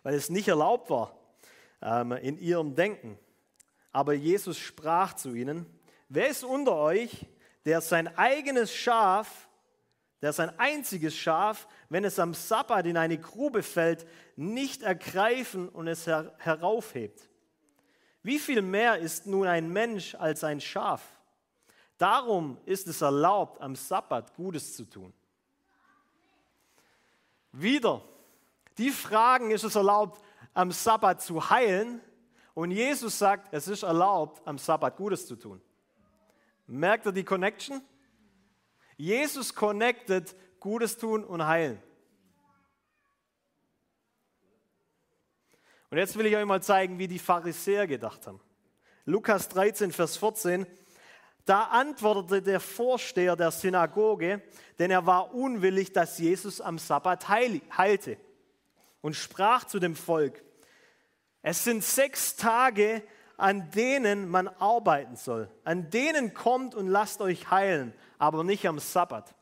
weil 0.03 0.13
es 0.13 0.29
nicht 0.29 0.47
erlaubt 0.47 0.89
war 0.89 1.13
ähm, 1.81 2.13
in 2.13 2.37
ihrem 2.37 2.73
Denken. 2.75 3.19
Aber 3.91 4.13
Jesus 4.13 4.57
sprach 4.57 5.13
zu 5.13 5.33
ihnen, 5.33 5.65
wer 6.07 6.29
ist 6.29 6.45
unter 6.45 6.77
euch, 6.77 7.27
der 7.65 7.81
sein 7.81 8.15
eigenes 8.17 8.73
Schaf, 8.73 9.47
der 10.21 10.33
sein 10.33 10.57
einziges 10.57 11.15
Schaf, 11.15 11.67
wenn 11.89 12.03
es 12.03 12.19
am 12.19 12.33
Sabbat 12.33 12.85
in 12.85 12.97
eine 12.97 13.17
Grube 13.17 13.63
fällt, 13.63 14.05
nicht 14.35 14.81
ergreifen 14.81 15.69
und 15.69 15.87
es 15.87 16.07
her 16.07 16.33
heraufhebt? 16.37 17.29
Wie 18.21 18.39
viel 18.39 18.61
mehr 18.61 18.97
ist 18.97 19.27
nun 19.27 19.47
ein 19.47 19.69
Mensch 19.69 20.15
als 20.15 20.43
ein 20.43 20.61
Schaf? 20.61 21.01
Darum 21.97 22.57
ist 22.65 22.87
es 22.87 23.01
erlaubt, 23.01 23.61
am 23.61 23.75
Sabbat 23.75 24.33
Gutes 24.33 24.75
zu 24.75 24.85
tun. 24.85 25.13
Wieder, 27.51 28.01
die 28.77 28.89
fragen, 28.89 29.51
ist 29.51 29.63
es 29.63 29.75
erlaubt, 29.75 30.21
am 30.53 30.71
Sabbat 30.71 31.21
zu 31.21 31.49
heilen? 31.49 32.01
Und 32.53 32.71
Jesus 32.71 33.19
sagt, 33.19 33.53
es 33.53 33.67
ist 33.67 33.83
erlaubt, 33.83 34.41
am 34.47 34.57
Sabbat 34.57 34.95
Gutes 34.95 35.27
zu 35.27 35.35
tun. 35.35 35.61
Merkt 36.65 37.05
ihr 37.05 37.11
die 37.11 37.23
Connection? 37.23 37.81
Jesus 38.97 39.53
connected 39.53 40.35
Gutes 40.59 40.97
tun 40.97 41.23
und 41.23 41.45
heilen. 41.45 41.81
Und 45.89 45.97
jetzt 45.97 46.17
will 46.17 46.25
ich 46.25 46.35
euch 46.35 46.45
mal 46.45 46.63
zeigen, 46.63 46.97
wie 46.97 47.07
die 47.07 47.19
Pharisäer 47.19 47.85
gedacht 47.85 48.25
haben. 48.25 48.39
Lukas 49.05 49.49
13, 49.49 49.91
Vers 49.91 50.17
14. 50.17 50.65
Da 51.45 51.65
antwortete 51.65 52.41
der 52.41 52.59
Vorsteher 52.59 53.35
der 53.35 53.51
Synagoge, 53.51 54.41
denn 54.79 54.89
er 54.89 55.05
war 55.05 55.35
unwillig, 55.35 55.91
dass 55.91 56.17
Jesus 56.17 56.61
am 56.61 56.79
Sabbat 56.79 57.27
heilte, 57.27 58.17
und 59.01 59.15
sprach 59.17 59.65
zu 59.65 59.79
dem 59.79 59.97
Volk, 59.97 60.41
es 61.41 61.65
sind 61.65 61.83
sechs 61.83 62.37
Tage, 62.37 63.03
an 63.37 63.69
denen 63.71 64.29
man 64.29 64.47
arbeiten 64.47 65.15
soll. 65.15 65.49
An 65.63 65.89
denen 65.89 66.33
kommt 66.33 66.75
und 66.75 66.87
lasst 66.87 67.21
euch 67.21 67.49
heilen, 67.49 67.93
aber 68.17 68.43
nicht 68.43 68.67
am 68.67 68.79
Sabbat. 68.79 69.35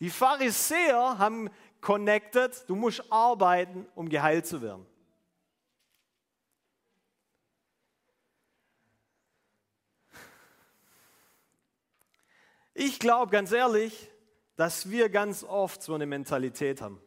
Die 0.00 0.10
Pharisäer 0.10 1.18
haben 1.18 1.50
connected, 1.80 2.68
du 2.68 2.74
musst 2.74 3.10
arbeiten, 3.12 3.86
um 3.94 4.08
geheilt 4.08 4.46
zu 4.46 4.62
werden. 4.62 4.86
Ich 12.74 13.00
glaube 13.00 13.32
ganz 13.32 13.50
ehrlich, 13.50 14.08
dass 14.54 14.88
wir 14.88 15.08
ganz 15.08 15.42
oft 15.42 15.82
so 15.82 15.94
eine 15.94 16.06
Mentalität 16.06 16.80
haben. 16.80 17.02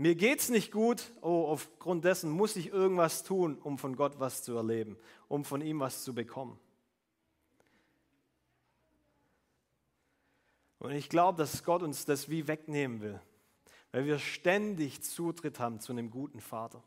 Mir 0.00 0.14
geht 0.14 0.40
es 0.40 0.48
nicht 0.48 0.72
gut, 0.72 1.12
oh, 1.20 1.44
aufgrund 1.48 2.06
dessen 2.06 2.30
muss 2.30 2.56
ich 2.56 2.72
irgendwas 2.72 3.22
tun, 3.22 3.58
um 3.62 3.76
von 3.76 3.96
Gott 3.96 4.18
was 4.18 4.42
zu 4.42 4.56
erleben, 4.56 4.96
um 5.28 5.44
von 5.44 5.60
ihm 5.60 5.80
was 5.80 6.04
zu 6.04 6.14
bekommen. 6.14 6.58
Und 10.78 10.92
ich 10.92 11.10
glaube, 11.10 11.36
dass 11.36 11.64
Gott 11.64 11.82
uns 11.82 12.06
das 12.06 12.30
wie 12.30 12.48
wegnehmen 12.48 13.02
will, 13.02 13.20
weil 13.92 14.06
wir 14.06 14.18
ständig 14.18 15.02
Zutritt 15.02 15.60
haben 15.60 15.80
zu 15.80 15.92
einem 15.92 16.10
guten 16.10 16.40
Vater. 16.40 16.82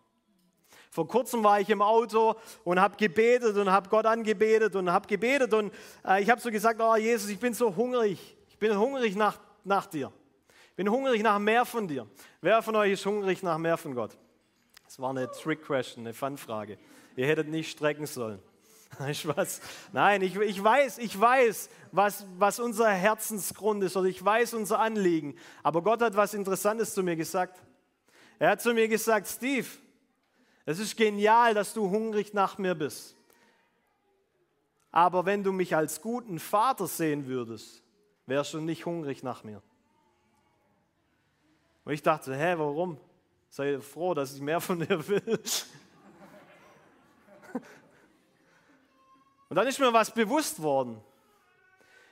Vor 0.90 1.08
kurzem 1.08 1.44
war 1.44 1.62
ich 1.62 1.70
im 1.70 1.84
Auto 1.84 2.34
und 2.64 2.80
habe 2.80 2.98
gebetet 2.98 3.56
und 3.58 3.70
habe 3.70 3.90
Gott 3.90 4.08
angebetet 4.08 4.76
und 4.76 4.92
habe 4.92 5.08
gebetet 5.08 5.54
und 5.54 5.72
äh, 6.04 6.24
ich 6.24 6.32
habe 6.32 6.42
so 6.42 6.50
gesagt, 6.50 6.82
oh 6.82 6.96
Jesus, 6.96 7.30
ich 7.30 7.38
bin 7.38 7.54
so 7.54 7.76
hungrig. 7.76 8.36
Ich 8.50 8.58
bin 8.58 8.76
hungrig 8.76 9.16
nach, 9.16 9.40
nach 9.64 9.86
dir. 9.86 10.12
Bin 10.76 10.90
hungrig 10.90 11.22
nach 11.22 11.40
mehr 11.40 11.66
von 11.66 11.88
dir. 11.88 12.08
Wer 12.42 12.62
von 12.62 12.76
euch 12.76 12.94
ist 12.94 13.06
hungrig 13.06 13.44
nach 13.44 13.58
mehr 13.58 13.78
von 13.78 13.94
Gott? 13.94 14.18
Das 14.86 15.00
war 15.00 15.12
eine 15.12 15.30
Trick-Question, 15.32 16.06
eine 16.06 16.14
Fun-Frage. 16.14 16.78
Ihr 17.16 17.28
hättet 17.28 17.48
nicht 17.48 17.72
strecken 17.72 18.06
sollen. 18.06 18.40
Spaß. 19.14 19.62
Nein, 19.92 20.22
ich, 20.22 20.36
ich 20.36 20.64
weiß, 20.64 20.98
ich 21.00 21.20
weiß, 21.20 21.70
was, 21.92 22.26
was 22.38 22.60
unser 22.60 22.90
Herzensgrund 22.90 23.84
ist 23.84 23.98
oder 23.98 24.08
ich 24.08 24.24
weiß 24.24 24.54
unser 24.54 24.80
Anliegen. 24.80 25.36
Aber 25.62 25.82
Gott 25.82 26.02
hat 26.02 26.16
was 26.16 26.34
Interessantes 26.34 26.94
zu 26.94 27.04
mir 27.04 27.16
gesagt. 27.16 27.62
Er 28.40 28.52
hat 28.52 28.62
zu 28.62 28.74
mir 28.74 28.88
gesagt, 28.88 29.28
Steve, 29.28 29.68
es 30.66 30.80
ist 30.80 30.96
genial, 30.96 31.54
dass 31.54 31.74
du 31.74 31.90
hungrig 31.90 32.34
nach 32.34 32.58
mir 32.58 32.76
bist. 32.76 33.16
Aber 34.92 35.26
wenn 35.26 35.44
du 35.44 35.52
mich 35.52 35.76
als 35.76 36.02
guten 36.02 36.40
Vater 36.40 36.88
sehen 36.88 37.28
würdest, 37.28 37.82
wärst 38.26 38.54
du 38.54 38.60
nicht 38.60 38.86
hungrig 38.86 39.24
nach 39.24 39.44
mir. 39.44 39.62
Und 41.86 41.94
ich 41.94 42.02
dachte, 42.02 42.36
hä, 42.36 42.56
warum? 42.58 42.98
Sei 43.50 43.80
froh, 43.80 44.14
dass 44.14 44.34
ich 44.34 44.42
mehr 44.42 44.62
von 44.62 44.80
dir 44.80 45.08
will. 45.08 45.22
Und 49.50 49.56
dann 49.56 49.68
ist 49.68 49.80
mir 49.80 49.94
was 49.94 50.12
bewusst 50.12 50.62
worden. 50.62 51.00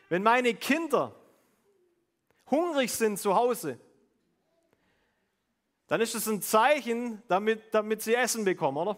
Wenn 0.10 0.24
meine 0.24 0.54
Kinder 0.54 1.16
hungrig 2.50 2.92
sind 2.92 3.18
zu 3.18 3.34
Hause, 3.34 3.80
dann 5.88 6.02
ist 6.02 6.16
es 6.16 6.28
ein 6.28 6.42
Zeichen, 6.42 7.24
damit, 7.28 7.74
damit 7.74 8.02
sie 8.02 8.14
Essen 8.14 8.46
bekommen, 8.46 8.78
oder? 8.78 8.98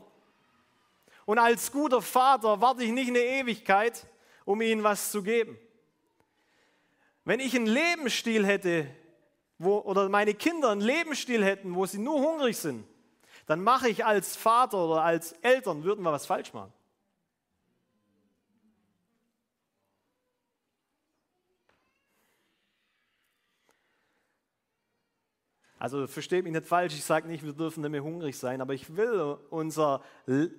Und 1.26 1.40
als 1.40 1.72
guter 1.72 2.02
Vater 2.02 2.60
warte 2.60 2.84
ich 2.84 2.92
nicht 2.92 3.08
eine 3.08 3.20
Ewigkeit, 3.20 4.06
um 4.46 4.62
ihnen 4.62 4.84
was 4.84 5.12
zu 5.12 5.24
geben. 5.24 5.58
Wenn 7.24 7.40
ich 7.40 7.56
einen 7.56 7.68
Lebensstil 7.68 8.46
hätte, 8.46 8.94
wo, 9.58 9.80
oder 9.80 10.10
meine 10.10 10.34
Kinder 10.34 10.70
einen 10.70 10.82
Lebensstil 10.82 11.44
hätten, 11.44 11.76
wo 11.76 11.86
sie 11.86 12.00
nur 12.00 12.20
hungrig 12.20 12.58
sind, 12.58 12.86
dann 13.46 13.62
mache 13.62 13.90
ich 13.90 14.06
als 14.06 14.36
Vater 14.36 14.86
oder 14.86 15.04
als 15.04 15.34
Eltern, 15.42 15.84
würden 15.84 16.04
wir 16.04 16.12
was 16.12 16.26
falsch 16.26 16.54
machen. 16.54 16.74
Also 25.84 26.08
versteht 26.08 26.46
mich 26.46 26.54
nicht 26.54 26.66
falsch, 26.66 26.94
ich 26.94 27.04
sage 27.04 27.28
nicht, 27.28 27.44
wir 27.44 27.52
dürfen 27.52 27.82
nicht 27.82 27.92
mehr 27.92 28.02
hungrig 28.02 28.38
sein, 28.38 28.62
aber 28.62 28.74
ich 28.74 28.96
will 28.96 29.38
unser, 29.50 30.02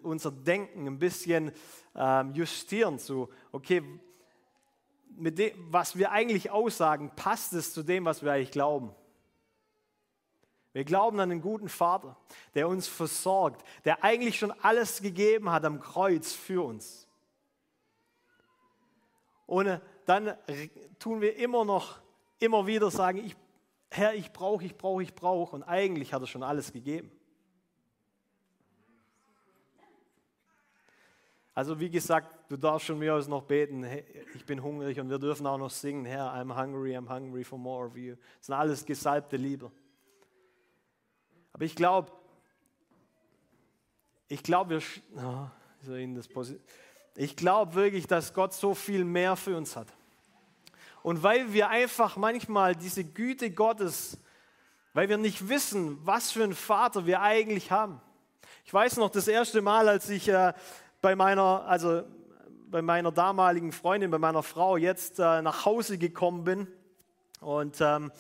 unser 0.03 0.31
Denken 0.31 0.87
ein 0.87 0.99
bisschen 0.99 1.51
ähm, 1.97 2.35
justieren 2.35 2.99
zu, 2.99 3.31
okay, 3.51 3.83
mit 5.16 5.38
dem, 5.38 5.52
was 5.73 5.97
wir 5.97 6.11
eigentlich 6.11 6.50
aussagen, 6.50 7.11
passt 7.16 7.52
es 7.52 7.73
zu 7.73 7.83
dem, 7.83 8.04
was 8.04 8.23
wir 8.23 8.33
eigentlich 8.33 8.50
glauben. 8.50 8.94
Wir 10.73 10.85
glauben 10.85 11.21
an 11.21 11.30
einen 11.30 11.40
guten 11.40 11.68
Vater, 11.68 12.16
der 12.54 12.68
uns 12.68 12.88
versorgt, 12.88 13.64
der 13.85 14.02
eigentlich 14.02 14.38
schon 14.38 14.50
alles 14.50 15.00
gegeben 15.00 15.50
hat 15.50 15.64
am 15.64 15.80
Kreuz 15.80 16.33
für 16.33 16.64
uns. 16.64 17.06
Und 19.47 19.80
dann 20.04 20.37
tun 20.99 21.21
wir 21.21 21.37
immer 21.37 21.64
noch, 21.64 22.00
immer 22.40 22.66
wieder 22.66 22.90
sagen, 22.90 23.18
ich, 23.18 23.37
Herr, 23.90 24.14
ich 24.14 24.33
brauche, 24.33 24.64
ich 24.64 24.76
brauche, 24.76 25.02
ich 25.02 25.14
brauche. 25.14 25.54
Und 25.54 25.62
eigentlich 25.62 26.12
hat 26.12 26.23
er 26.23 26.26
schon 26.26 26.42
alles 26.42 26.73
gegeben. 26.73 27.12
Also 31.54 31.78
wie 31.78 31.90
gesagt, 31.90 32.34
du 32.49 32.57
darfst 32.57 32.87
schon 32.87 32.99
mehr 32.99 33.15
als 33.15 33.29
noch 33.29 33.43
beten, 33.43 33.83
hey, 33.83 34.05
ich 34.35 34.45
bin 34.45 34.63
hungrig 34.63 34.99
und 35.01 35.11
wir 35.11 35.19
dürfen 35.19 35.47
auch 35.47 35.59
noch 35.59 35.71
singen, 35.71 36.05
Herr, 36.05 36.33
I'm 36.35 36.55
hungry, 36.57 36.97
I'm 36.97 37.09
hungry 37.09 37.45
for 37.45 37.59
more 37.59 37.87
of 37.87 37.97
you. 37.97 38.17
Das 38.39 38.47
sind 38.47 38.55
alles 38.55 38.85
gesalbte 38.85 39.37
Lieder. 39.37 39.71
Aber 41.53 41.65
ich 41.65 41.77
glaube, 41.77 42.13
ich 44.29 44.43
glaube, 44.43 44.71
wir, 44.71 44.83
oh, 45.17 45.47
ich 47.17 47.37
glaube 47.37 47.75
wirklich, 47.75 48.07
dass 48.07 48.35
Gott 48.35 48.53
so 48.53 48.75
viel 48.75 49.05
mehr 49.05 49.37
für 49.37 49.57
uns 49.57 49.77
hat. 49.77 49.89
Und 51.03 51.23
weil 51.23 51.53
wir 51.53 51.69
einfach 51.69 52.17
manchmal 52.17 52.75
diese 52.75 53.05
Güte 53.05 53.51
Gottes, 53.51 54.19
weil 54.95 55.09
wir 55.09 55.19
nicht 55.19 55.49
wissen, 55.49 55.99
was 56.07 56.33
für 56.33 56.45
einen 56.45 56.55
Vater 56.55 57.05
wir 57.05 57.21
eigentlich 57.21 57.71
haben. 57.71 58.01
Ich 58.65 58.73
weiß 58.73 58.97
noch 58.97 59.11
das 59.11 59.29
erste 59.29 59.61
Mal, 59.61 59.89
als 59.89 60.09
ich 60.09 60.29
äh, 60.29 60.55
bei 61.03 61.15
meiner, 61.15 61.67
also 61.67 62.05
bei 62.75 62.83
meiner 62.83 63.12
damaligen 63.12 63.71
Freundin, 63.71 64.11
bei 64.11 64.19
meiner 64.19 64.43
Frau 64.43 64.76
jetzt 64.76 65.21
äh, 65.21 65.43
nach 65.43 65.64
Hause 65.64 65.97
gekommen 65.97 66.43
bin 66.43 66.66
und 67.40 67.81
ähm, 67.81 68.11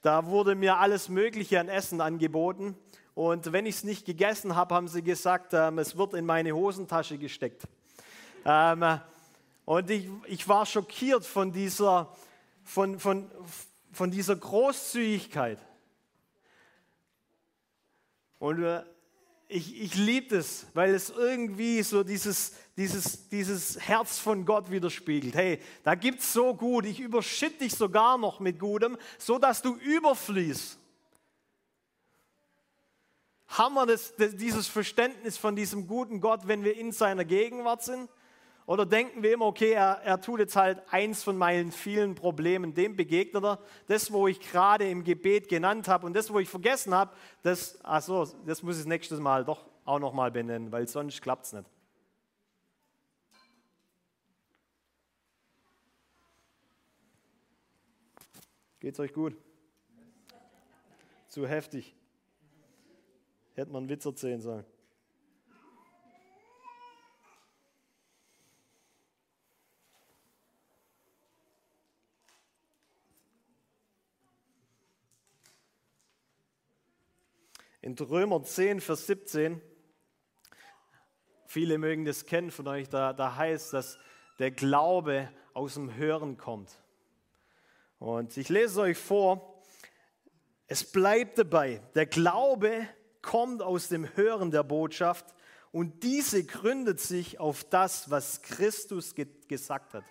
da 0.00 0.26
wurde 0.26 0.54
mir 0.54 0.76
alles 0.76 1.08
Mögliche 1.08 1.58
an 1.58 1.68
Essen 1.68 2.00
angeboten. 2.00 2.76
Und 3.16 3.50
wenn 3.50 3.66
ich 3.66 3.74
es 3.74 3.82
nicht 3.82 4.06
gegessen 4.06 4.54
habe, 4.54 4.76
haben 4.76 4.86
sie 4.86 5.02
gesagt, 5.02 5.54
ähm, 5.54 5.80
es 5.80 5.96
wird 5.96 6.14
in 6.14 6.24
meine 6.24 6.52
Hosentasche 6.52 7.18
gesteckt. 7.18 7.64
Ähm, 8.44 9.00
und 9.64 9.90
ich, 9.90 10.08
ich 10.26 10.48
war 10.48 10.66
schockiert 10.66 11.26
von 11.26 11.50
dieser, 11.50 12.14
von, 12.62 13.00
von, 13.00 13.28
von 13.90 14.12
dieser 14.12 14.36
Großzügigkeit. 14.36 15.58
Und 18.38 18.62
äh, 18.62 18.84
ich, 19.48 19.80
ich 19.80 19.94
liebe 19.94 20.36
es, 20.36 20.66
weil 20.74 20.94
es 20.94 21.10
irgendwie 21.10 21.82
so 21.82 22.02
dieses, 22.02 22.52
dieses, 22.76 23.28
dieses 23.28 23.78
Herz 23.80 24.18
von 24.18 24.44
Gott 24.44 24.70
widerspiegelt. 24.70 25.34
Hey, 25.34 25.60
da 25.84 25.94
gibt 25.94 26.20
es 26.20 26.32
so 26.32 26.54
gut, 26.54 26.84
ich 26.84 27.00
überschütte 27.00 27.58
dich 27.58 27.74
sogar 27.74 28.18
noch 28.18 28.40
mit 28.40 28.58
Gutem, 28.58 28.96
so 29.18 29.38
dass 29.38 29.62
du 29.62 29.76
überfließt. 29.76 30.78
Haben 33.48 33.74
wir 33.74 33.86
das, 33.86 34.16
das, 34.16 34.36
dieses 34.36 34.66
Verständnis 34.66 35.38
von 35.38 35.54
diesem 35.54 35.86
guten 35.86 36.20
Gott, 36.20 36.48
wenn 36.48 36.64
wir 36.64 36.76
in 36.76 36.90
seiner 36.90 37.24
Gegenwart 37.24 37.84
sind? 37.84 38.10
Oder 38.66 38.84
denken 38.84 39.22
wir 39.22 39.32
immer, 39.32 39.46
okay, 39.46 39.72
er, 39.72 40.00
er 40.02 40.20
tut 40.20 40.40
jetzt 40.40 40.56
halt 40.56 40.82
eins 40.90 41.22
von 41.22 41.36
meinen 41.36 41.70
vielen 41.70 42.16
Problemen, 42.16 42.74
dem 42.74 42.96
begegnet 42.96 43.44
er. 43.44 43.60
Das, 43.86 44.12
wo 44.12 44.26
ich 44.26 44.40
gerade 44.40 44.88
im 44.90 45.04
Gebet 45.04 45.48
genannt 45.48 45.86
habe 45.86 46.04
und 46.04 46.14
das, 46.14 46.32
wo 46.32 46.40
ich 46.40 46.48
vergessen 46.48 46.92
habe, 46.92 47.14
das, 47.42 47.82
achso, 47.84 48.26
das 48.44 48.64
muss 48.64 48.80
ich 48.80 48.86
nächstes 48.86 49.20
Mal 49.20 49.44
doch 49.44 49.64
auch 49.84 50.00
nochmal 50.00 50.32
benennen, 50.32 50.72
weil 50.72 50.88
sonst 50.88 51.22
klappt 51.22 51.44
es 51.44 51.52
nicht. 51.52 51.70
Geht's 58.80 58.98
euch 58.98 59.12
gut? 59.12 59.36
Zu 61.28 61.46
heftig. 61.46 61.94
Hätte 63.54 63.70
man 63.70 63.84
einen 63.84 63.88
Witz 63.90 64.04
erzählen 64.04 64.40
sollen. 64.40 64.64
In 77.86 77.96
Römer 77.96 78.42
10, 78.42 78.80
Vers 78.80 79.06
17, 79.06 79.62
viele 81.46 81.78
mögen 81.78 82.04
das 82.04 82.26
kennen 82.26 82.50
von 82.50 82.66
euch, 82.66 82.88
da, 82.88 83.12
da 83.12 83.36
heißt, 83.36 83.72
dass 83.72 83.96
der 84.40 84.50
Glaube 84.50 85.30
aus 85.54 85.74
dem 85.74 85.94
Hören 85.94 86.36
kommt. 86.36 86.82
Und 88.00 88.36
ich 88.36 88.48
lese 88.48 88.64
es 88.66 88.76
euch 88.78 88.98
vor, 88.98 89.62
es 90.66 90.90
bleibt 90.90 91.38
dabei, 91.38 91.80
der 91.94 92.06
Glaube 92.06 92.88
kommt 93.22 93.62
aus 93.62 93.86
dem 93.86 94.16
Hören 94.16 94.50
der 94.50 94.64
Botschaft 94.64 95.26
und 95.70 96.02
diese 96.02 96.42
gründet 96.42 96.98
sich 96.98 97.38
auf 97.38 97.62
das, 97.62 98.10
was 98.10 98.42
Christus 98.42 99.14
ge 99.14 99.28
gesagt 99.46 99.94
hat. 99.94 100.02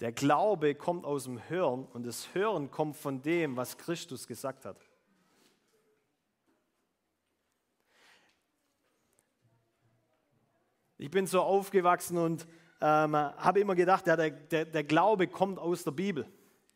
Der 0.00 0.12
Glaube 0.12 0.74
kommt 0.74 1.06
aus 1.06 1.24
dem 1.24 1.48
Hören 1.48 1.86
und 1.86 2.04
das 2.04 2.34
Hören 2.34 2.70
kommt 2.70 2.96
von 2.96 3.22
dem, 3.22 3.56
was 3.56 3.78
Christus 3.78 4.26
gesagt 4.26 4.66
hat. 4.66 4.76
Ich 10.98 11.10
bin 11.10 11.26
so 11.26 11.40
aufgewachsen 11.42 12.18
und 12.18 12.46
ähm, 12.80 13.16
habe 13.16 13.60
immer 13.60 13.74
gedacht, 13.74 14.06
ja, 14.06 14.16
der, 14.16 14.30
der, 14.30 14.64
der 14.66 14.84
Glaube 14.84 15.28
kommt 15.28 15.58
aus 15.58 15.84
der 15.84 15.90
Bibel. 15.90 16.30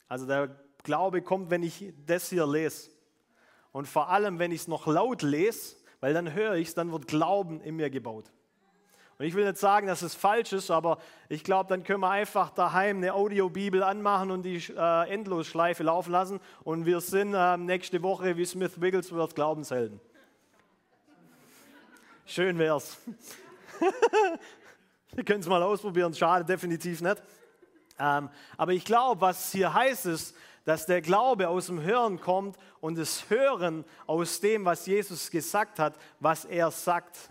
Also 0.08 0.26
der 0.26 0.58
Glaube 0.82 1.22
kommt, 1.22 1.50
wenn 1.50 1.62
ich 1.62 1.92
das 2.06 2.30
hier 2.30 2.46
lese. 2.46 2.90
Und 3.72 3.86
vor 3.86 4.08
allem, 4.08 4.38
wenn 4.38 4.50
ich 4.50 4.62
es 4.62 4.68
noch 4.68 4.86
laut 4.86 5.22
lese, 5.22 5.76
weil 6.00 6.14
dann 6.14 6.32
höre 6.32 6.54
ich 6.54 6.68
es, 6.68 6.74
dann 6.74 6.90
wird 6.90 7.06
Glauben 7.06 7.60
in 7.60 7.76
mir 7.76 7.90
gebaut. 7.90 8.32
Und 9.20 9.26
ich 9.26 9.34
will 9.34 9.44
nicht 9.44 9.58
sagen, 9.58 9.86
dass 9.86 10.00
es 10.00 10.14
falsch 10.14 10.54
ist, 10.54 10.70
aber 10.70 10.96
ich 11.28 11.44
glaube, 11.44 11.68
dann 11.68 11.84
können 11.84 12.00
wir 12.00 12.08
einfach 12.08 12.48
daheim 12.48 12.96
eine 12.96 13.12
Audiobibel 13.12 13.82
anmachen 13.82 14.30
und 14.30 14.44
die 14.44 14.56
äh, 14.74 15.10
Endlosschleife 15.10 15.82
laufen 15.82 16.10
lassen 16.10 16.40
und 16.64 16.86
wir 16.86 17.02
sind 17.02 17.34
äh, 17.34 17.58
nächste 17.58 18.02
Woche 18.02 18.38
wie 18.38 18.46
Smith 18.46 18.80
Wigglesworth 18.80 19.34
Glaubenshelden. 19.34 20.00
Schön 22.24 22.58
wär's. 22.58 22.96
Wir 25.12 25.24
können 25.24 25.40
es 25.40 25.46
mal 25.48 25.62
ausprobieren, 25.62 26.14
schade 26.14 26.46
definitiv 26.46 27.02
nicht. 27.02 27.22
Ähm, 27.98 28.30
aber 28.56 28.72
ich 28.72 28.86
glaube, 28.86 29.20
was 29.20 29.52
hier 29.52 29.74
heißt, 29.74 30.06
ist, 30.06 30.34
dass 30.64 30.86
der 30.86 31.02
Glaube 31.02 31.50
aus 31.50 31.66
dem 31.66 31.82
Hören 31.82 32.18
kommt 32.22 32.56
und 32.80 32.96
das 32.96 33.28
Hören 33.28 33.84
aus 34.06 34.40
dem, 34.40 34.64
was 34.64 34.86
Jesus 34.86 35.30
gesagt 35.30 35.78
hat, 35.78 35.98
was 36.20 36.46
er 36.46 36.70
sagt. 36.70 37.30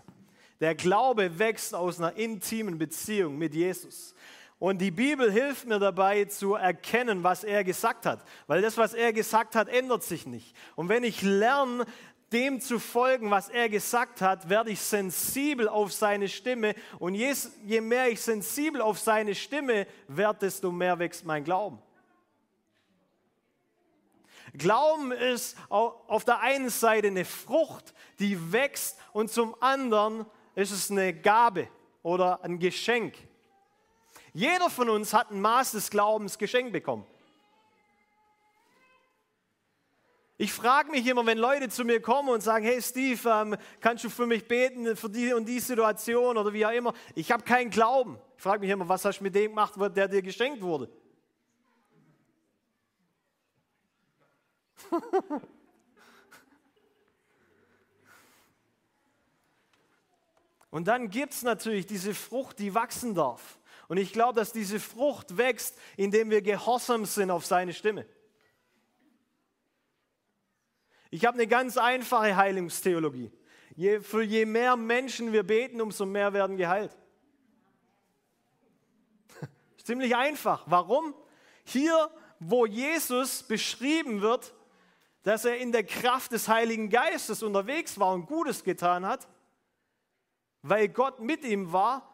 Der 0.60 0.74
Glaube 0.74 1.38
wächst 1.38 1.74
aus 1.74 1.98
einer 1.98 2.14
intimen 2.16 2.78
Beziehung 2.78 3.38
mit 3.38 3.54
Jesus. 3.54 4.14
Und 4.58 4.78
die 4.78 4.90
Bibel 4.90 5.32
hilft 5.32 5.66
mir 5.66 5.78
dabei 5.78 6.26
zu 6.26 6.54
erkennen, 6.54 7.24
was 7.24 7.44
er 7.44 7.64
gesagt 7.64 8.04
hat. 8.04 8.22
Weil 8.46 8.60
das, 8.60 8.76
was 8.76 8.92
er 8.92 9.14
gesagt 9.14 9.56
hat, 9.56 9.68
ändert 9.68 10.02
sich 10.02 10.26
nicht. 10.26 10.54
Und 10.76 10.90
wenn 10.90 11.02
ich 11.02 11.22
lerne, 11.22 11.86
dem 12.30 12.60
zu 12.60 12.78
folgen, 12.78 13.30
was 13.30 13.48
er 13.48 13.70
gesagt 13.70 14.20
hat, 14.20 14.50
werde 14.50 14.70
ich 14.70 14.80
sensibel 14.80 15.66
auf 15.66 15.92
seine 15.92 16.28
Stimme. 16.28 16.74
Und 16.98 17.14
je, 17.14 17.34
je 17.64 17.80
mehr 17.80 18.10
ich 18.10 18.20
sensibel 18.20 18.82
auf 18.82 18.98
seine 18.98 19.34
Stimme 19.34 19.86
werde, 20.08 20.40
desto 20.40 20.70
mehr 20.70 20.98
wächst 20.98 21.24
mein 21.24 21.42
Glauben. 21.42 21.82
Glauben 24.52 25.12
ist 25.12 25.56
auf 25.68 26.24
der 26.24 26.40
einen 26.40 26.70
Seite 26.70 27.06
eine 27.06 27.24
Frucht, 27.24 27.94
die 28.18 28.52
wächst 28.52 28.98
und 29.12 29.30
zum 29.30 29.54
anderen 29.60 30.26
ist 30.54 30.70
es 30.70 30.90
eine 30.90 31.14
Gabe 31.14 31.68
oder 32.02 32.42
ein 32.44 32.58
Geschenk. 32.58 33.14
Jeder 34.32 34.70
von 34.70 34.88
uns 34.88 35.12
hat 35.12 35.30
ein 35.30 35.40
Maß 35.40 35.72
des 35.72 35.90
Glaubens 35.90 36.38
geschenkt 36.38 36.72
bekommen. 36.72 37.06
Ich 40.38 40.54
frage 40.54 40.90
mich 40.90 41.06
immer, 41.06 41.26
wenn 41.26 41.36
Leute 41.36 41.68
zu 41.68 41.84
mir 41.84 42.00
kommen 42.00 42.30
und 42.30 42.40
sagen, 42.40 42.64
hey 42.64 42.80
Steve, 42.80 43.28
ähm, 43.28 43.56
kannst 43.78 44.04
du 44.04 44.08
für 44.08 44.26
mich 44.26 44.48
beten, 44.48 44.96
für 44.96 45.10
die 45.10 45.34
und 45.34 45.46
die 45.46 45.60
Situation 45.60 46.38
oder 46.38 46.50
wie 46.52 46.64
auch 46.64 46.70
immer. 46.70 46.94
Ich 47.14 47.30
habe 47.30 47.42
keinen 47.42 47.68
Glauben. 47.68 48.18
Ich 48.38 48.42
frage 48.42 48.60
mich 48.60 48.70
immer, 48.70 48.88
was 48.88 49.04
hast 49.04 49.18
du 49.18 49.24
mit 49.24 49.34
dem 49.34 49.50
gemacht, 49.50 49.74
der 49.94 50.08
dir 50.08 50.22
geschenkt 50.22 50.62
wurde? 50.62 50.88
Und 60.70 60.86
dann 60.86 61.10
gibt 61.10 61.32
es 61.32 61.42
natürlich 61.42 61.86
diese 61.86 62.14
Frucht, 62.14 62.58
die 62.58 62.74
wachsen 62.74 63.14
darf. 63.14 63.58
Und 63.88 63.96
ich 63.96 64.12
glaube, 64.12 64.38
dass 64.38 64.52
diese 64.52 64.78
Frucht 64.78 65.36
wächst, 65.36 65.76
indem 65.96 66.30
wir 66.30 66.42
gehorsam 66.42 67.04
sind 67.04 67.30
auf 67.30 67.44
seine 67.44 67.74
Stimme. 67.74 68.06
Ich 71.10 71.24
habe 71.24 71.34
eine 71.34 71.48
ganz 71.48 71.76
einfache 71.76 72.36
Heilungstheologie. 72.36 73.32
Je, 73.74 74.00
für 74.00 74.22
je 74.22 74.46
mehr 74.46 74.76
Menschen 74.76 75.32
wir 75.32 75.42
beten, 75.42 75.80
umso 75.80 76.06
mehr 76.06 76.32
werden 76.32 76.56
geheilt. 76.56 76.96
Ziemlich 79.82 80.14
einfach. 80.14 80.62
Warum? 80.66 81.14
Hier, 81.64 82.10
wo 82.38 82.66
Jesus 82.66 83.42
beschrieben 83.42 84.20
wird, 84.20 84.54
dass 85.24 85.44
er 85.44 85.58
in 85.58 85.72
der 85.72 85.84
Kraft 85.84 86.30
des 86.30 86.46
Heiligen 86.46 86.90
Geistes 86.90 87.42
unterwegs 87.42 87.98
war 87.98 88.14
und 88.14 88.26
Gutes 88.26 88.62
getan 88.62 89.04
hat, 89.04 89.26
weil 90.62 90.88
Gott 90.88 91.20
mit 91.20 91.44
ihm 91.44 91.72
war, 91.72 92.08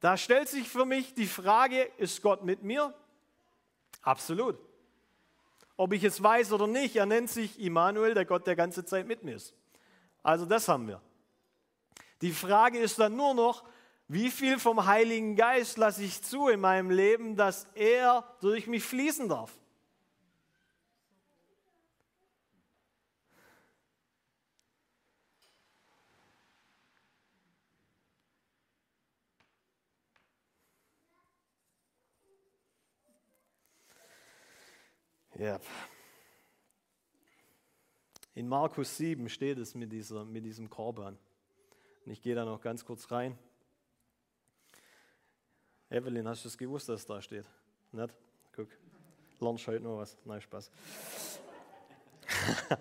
da 0.00 0.16
stellt 0.16 0.48
sich 0.48 0.68
für 0.68 0.84
mich 0.84 1.14
die 1.14 1.26
Frage, 1.26 1.82
ist 1.98 2.22
Gott 2.22 2.42
mit 2.44 2.62
mir? 2.62 2.94
Absolut. 4.02 4.58
Ob 5.76 5.92
ich 5.92 6.04
es 6.04 6.22
weiß 6.22 6.52
oder 6.52 6.66
nicht, 6.66 6.96
er 6.96 7.06
nennt 7.06 7.30
sich 7.30 7.60
Immanuel, 7.60 8.14
der 8.14 8.24
Gott 8.24 8.46
der 8.46 8.56
ganze 8.56 8.84
Zeit 8.84 9.06
mit 9.06 9.22
mir 9.22 9.36
ist. 9.36 9.54
Also 10.22 10.46
das 10.46 10.68
haben 10.68 10.88
wir. 10.88 11.00
Die 12.20 12.32
Frage 12.32 12.78
ist 12.78 12.98
dann 12.98 13.16
nur 13.16 13.34
noch, 13.34 13.64
wie 14.08 14.30
viel 14.30 14.58
vom 14.58 14.86
Heiligen 14.86 15.36
Geist 15.36 15.78
lasse 15.78 16.02
ich 16.02 16.22
zu 16.22 16.48
in 16.48 16.60
meinem 16.60 16.90
Leben, 16.90 17.36
dass 17.36 17.66
er 17.74 18.24
durch 18.40 18.66
mich 18.66 18.84
fließen 18.84 19.28
darf? 19.28 19.52
Ja. 35.40 35.58
In 38.34 38.46
Markus 38.46 38.94
7 38.98 39.26
steht 39.30 39.56
es 39.56 39.74
mit, 39.74 39.90
dieser, 39.90 40.26
mit 40.26 40.44
diesem 40.44 40.68
Korban. 40.68 41.16
Und 42.04 42.12
ich 42.12 42.20
gehe 42.20 42.34
da 42.34 42.44
noch 42.44 42.60
ganz 42.60 42.84
kurz 42.84 43.10
rein. 43.10 43.38
Evelyn, 45.88 46.28
hast 46.28 46.44
du 46.44 46.48
es 46.48 46.58
gewusst, 46.58 46.90
dass 46.90 47.00
es 47.00 47.06
da 47.06 47.22
steht? 47.22 47.46
Nicht? 47.90 48.14
Guck, 48.52 48.68
lernst 49.40 49.66
heute 49.66 49.82
noch 49.82 49.96
was. 49.96 50.14
Nein, 50.26 50.42
Spaß. 50.42 50.70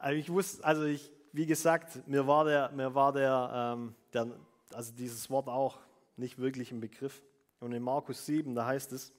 also 0.00 0.18
ich 0.18 0.28
wusste, 0.28 0.64
also 0.64 0.82
ich, 0.82 1.12
wie 1.30 1.46
gesagt, 1.46 2.08
mir 2.08 2.26
war 2.26 2.44
der, 2.44 2.72
mir 2.72 2.92
war 2.92 3.12
der, 3.12 3.50
ähm, 3.54 3.94
der, 4.12 4.32
also 4.72 4.92
dieses 4.92 5.30
Wort 5.30 5.46
auch 5.46 5.78
nicht 6.16 6.38
wirklich 6.38 6.72
ein 6.72 6.80
Begriff. 6.80 7.22
Und 7.60 7.70
in 7.70 7.84
Markus 7.84 8.26
7, 8.26 8.52
da 8.56 8.66
heißt 8.66 8.90
es, 8.90 9.12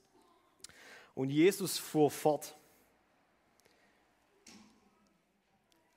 und 1.17 1.31
Jesus 1.31 1.79
fuhr 1.79 2.11
fort. 2.11 2.55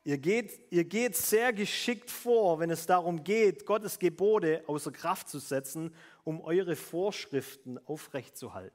Ihr 0.02 0.16
geht, 0.16 0.58
ihr 0.70 0.84
geht 0.84 1.14
sehr 1.14 1.52
geschickt 1.52 2.10
vor, 2.10 2.58
wenn 2.58 2.70
es 2.70 2.86
darum 2.86 3.22
geht, 3.22 3.66
Gottes 3.66 3.98
Gebote 3.98 4.64
außer 4.66 4.90
Kraft 4.90 5.28
zu 5.28 5.38
setzen, 5.38 5.94
um 6.24 6.40
eure 6.40 6.74
Vorschriften 6.74 7.78
aufrechtzuhalten. 7.86 8.74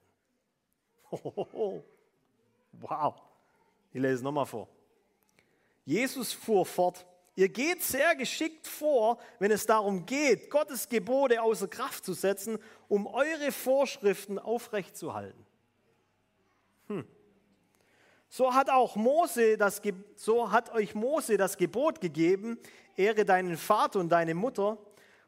Wow. 2.73 3.15
Ich 3.91 3.99
lese 3.99 4.15
es 4.15 4.21
nochmal 4.21 4.45
vor. 4.45 4.69
Jesus 5.83 6.31
fuhr 6.31 6.63
fort. 6.63 7.07
Ihr 7.35 7.49
geht 7.49 7.81
sehr 7.81 8.15
geschickt 8.15 8.67
vor, 8.67 9.17
wenn 9.39 9.49
es 9.49 9.65
darum 9.65 10.05
geht, 10.05 10.51
Gottes 10.51 10.89
Gebote 10.89 11.41
außer 11.41 11.67
Kraft 11.67 12.05
zu 12.05 12.13
setzen, 12.13 12.59
um 12.87 13.07
eure 13.07 13.51
Vorschriften 13.51 14.37
aufrechtzuhalten. 14.37 15.43
Hm. 16.87 17.05
So 18.29 18.53
hat 18.53 18.69
auch 18.69 18.95
Mose 18.95 19.57
das, 19.57 19.81
so 20.15 20.51
hat 20.51 20.73
euch 20.73 20.93
Mose 20.95 21.37
das 21.37 21.57
Gebot 21.57 22.01
gegeben, 22.01 22.59
ehre 22.95 23.25
deinen 23.25 23.57
Vater 23.57 23.99
und 23.99 24.09
deine 24.09 24.35
Mutter. 24.35 24.77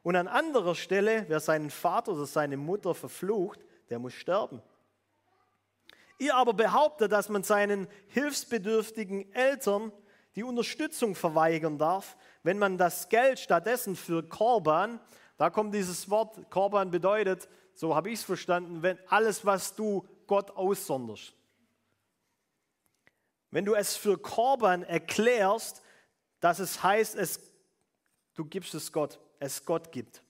Und 0.04 0.16
an 0.16 0.28
anderer 0.28 0.76
Stelle, 0.76 1.26
wer 1.28 1.40
seinen 1.40 1.70
Vater 1.70 2.14
oder 2.14 2.26
seine 2.26 2.58
Mutter 2.58 2.96
verflucht, 2.96 3.60
der 3.90 4.00
muss 4.00 4.14
sterben. 4.14 4.62
Ihr 6.20 6.36
aber 6.36 6.54
behauptet, 6.54 7.12
dass 7.12 7.30
man 7.30 7.44
seinen 7.44 7.88
hilfsbedürftigen 8.08 9.32
Eltern 9.34 9.92
die 10.36 10.44
Unterstützung 10.44 11.16
verweigern 11.16 11.78
darf, 11.78 12.18
wenn 12.44 12.58
man 12.58 12.78
das 12.78 13.10
Geld 13.10 13.40
stattdessen 13.40 13.96
für 13.96 14.24
Korban, 14.24 15.00
da 15.38 15.50
kommt 15.50 15.74
dieses 15.74 16.10
Wort, 16.10 16.50
Korban 16.50 16.90
bedeutet, 16.90 17.48
so 17.74 17.96
habe 17.96 18.10
ich 18.10 18.20
es 18.20 18.24
verstanden, 18.24 18.82
wenn 18.82 18.98
alles, 19.08 19.46
was 19.46 19.76
du 19.76 20.06
Gott 20.26 20.52
aussonderst. 20.52 21.34
Wenn 23.52 23.66
du 23.66 23.76
es 23.76 23.96
für 23.96 24.18
Korban 24.18 24.84
erklärst, 24.84 25.82
dass 26.40 26.60
es 26.60 26.84
heißt, 26.84 27.16
es, 27.16 27.40
du 28.36 28.46
gibst 28.46 28.74
es 28.74 28.92
Gott, 28.92 29.20
es 29.40 29.66
Gott 29.66 29.92
gibt, 29.92 30.22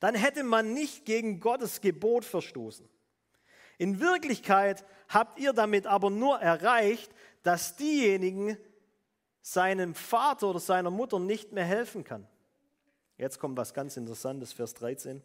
dann 0.00 0.14
hätte 0.14 0.44
man 0.44 0.72
nicht 0.72 1.04
gegen 1.04 1.40
Gottes 1.40 1.80
Gebot 1.80 2.24
verstoßen. 2.24 2.88
In 3.78 4.00
Wirklichkeit 4.00 4.84
habt 5.08 5.38
ihr 5.38 5.52
damit 5.52 5.86
aber 5.86 6.10
nur 6.10 6.38
erreicht, 6.38 7.10
dass 7.42 7.76
diejenigen 7.76 8.56
seinem 9.40 9.94
Vater 9.94 10.48
oder 10.48 10.60
seiner 10.60 10.90
Mutter 10.90 11.18
nicht 11.18 11.52
mehr 11.52 11.64
helfen 11.64 12.04
kann. 12.04 12.26
Jetzt 13.18 13.38
kommt 13.38 13.56
was 13.56 13.74
ganz 13.74 13.96
Interessantes, 13.96 14.52
Vers 14.52 14.74
13. 14.74 15.22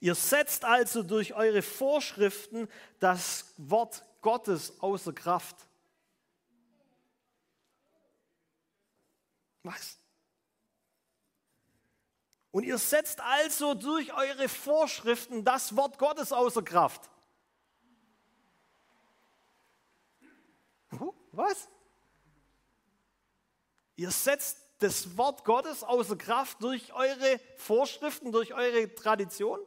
Ihr 0.00 0.14
setzt 0.14 0.64
also 0.64 1.02
durch 1.02 1.34
eure 1.34 1.62
Vorschriften 1.62 2.68
das 2.98 3.52
Wort 3.56 4.04
Gottes 4.22 4.80
außer 4.80 5.12
Kraft. 5.12 5.56
Was? 9.62 9.98
Und 12.52 12.64
ihr 12.64 12.78
setzt 12.78 13.20
also 13.20 13.74
durch 13.74 14.12
eure 14.12 14.48
Vorschriften 14.48 15.44
das 15.44 15.76
Wort 15.76 15.98
Gottes 15.98 16.32
außer 16.32 16.62
Kraft. 16.62 17.08
Was? 21.32 21.68
Ihr 23.96 24.10
setzt 24.10 24.58
das 24.78 25.16
Wort 25.16 25.44
Gottes 25.44 25.84
außer 25.84 26.16
Kraft 26.16 26.62
durch 26.62 26.92
eure 26.92 27.38
Vorschriften, 27.56 28.32
durch 28.32 28.54
eure 28.54 28.92
Tradition? 28.94 29.60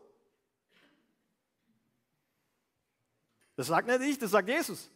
Das 3.56 3.68
sagt 3.68 3.88
nicht 3.88 4.02
ich, 4.02 4.18
das 4.18 4.32
sagt 4.32 4.50
Jesus. 4.50 4.90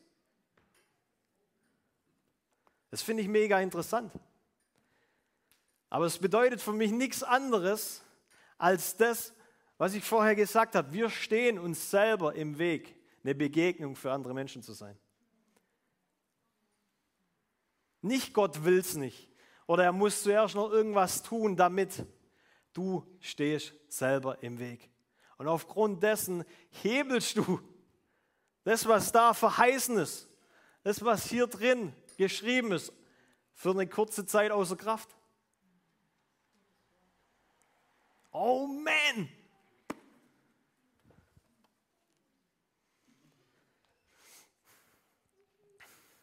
Das 2.89 3.01
finde 3.01 3.21
ich 3.21 3.29
mega 3.29 3.59
interessant. 3.59 4.11
Aber 5.89 6.05
es 6.05 6.17
bedeutet 6.17 6.61
für 6.61 6.73
mich 6.73 6.91
nichts 6.91 7.23
anderes 7.23 8.03
als 8.57 8.97
das, 8.97 9.33
was 9.77 9.93
ich 9.93 10.03
vorher 10.03 10.35
gesagt 10.35 10.75
habe. 10.75 10.91
Wir 10.91 11.09
stehen 11.09 11.59
uns 11.59 11.91
selber 11.91 12.35
im 12.35 12.57
Weg, 12.57 12.95
eine 13.23 13.35
Begegnung 13.35 13.95
für 13.95 14.11
andere 14.11 14.33
Menschen 14.33 14.63
zu 14.63 14.73
sein. 14.73 14.97
Nicht 18.01 18.33
Gott 18.33 18.63
will 18.63 18.79
es 18.79 18.95
nicht. 18.95 19.29
Oder 19.65 19.83
er 19.83 19.91
muss 19.91 20.23
zuerst 20.23 20.55
noch 20.55 20.71
irgendwas 20.71 21.23
tun, 21.23 21.55
damit 21.55 22.05
du 22.73 23.05
stehst 23.19 23.73
selber 23.89 24.41
im 24.41 24.59
Weg. 24.59 24.89
Und 25.37 25.47
aufgrund 25.47 26.01
dessen 26.01 26.45
hebelst 26.69 27.37
du 27.37 27.59
das, 28.63 28.87
was 28.87 29.11
da 29.11 29.33
verheißen 29.33 29.97
ist, 29.97 30.27
das, 30.83 31.03
was 31.03 31.25
hier 31.27 31.47
drin 31.47 31.93
geschrieben 32.17 32.71
ist, 32.71 32.93
für 33.53 33.71
eine 33.71 33.87
kurze 33.87 34.25
Zeit 34.25 34.51
außer 34.51 34.75
Kraft. 34.75 35.15
Oh 38.39 38.67
man! 38.67 39.27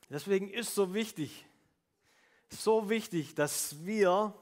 Deswegen 0.09 0.49
ist 0.49 0.77
so 0.77 0.95
wichtig, 0.95 1.45
so 2.49 2.89
wichtig, 2.89 3.35
dass 3.35 3.85
wir, 3.85 4.33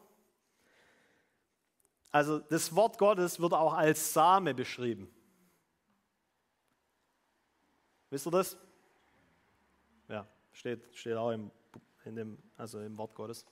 also 2.11 2.41
das 2.41 2.75
Wort 2.75 2.99
Gottes 2.99 3.41
wird 3.41 3.55
auch 3.55 3.73
als 3.73 4.13
Same 4.13 4.53
beschrieben. 4.53 5.11
Wisst 8.11 8.27
ihr 8.27 8.33
das? 8.33 8.59
Ja, 10.09 10.29
steht, 10.53 10.95
steht 10.95 11.17
auch 11.17 11.31
im, 11.31 11.51
in 12.05 12.17
dem, 12.17 12.39
also 12.59 12.81
im 12.81 12.99
Wort 12.99 13.15
Gottes. 13.15 13.47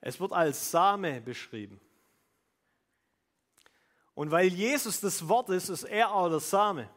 Es 0.00 0.18
wird 0.18 0.32
als 0.32 0.68
Same 0.68 1.20
beschrieben. 1.20 1.80
Und 4.22 4.30
weil 4.30 4.46
Jesus 4.46 5.00
das 5.00 5.28
Wort 5.28 5.48
ist, 5.48 5.68
ist 5.68 5.82
er 5.82 6.14
auch 6.14 6.28
der 6.28 6.38
Same. 6.38 6.88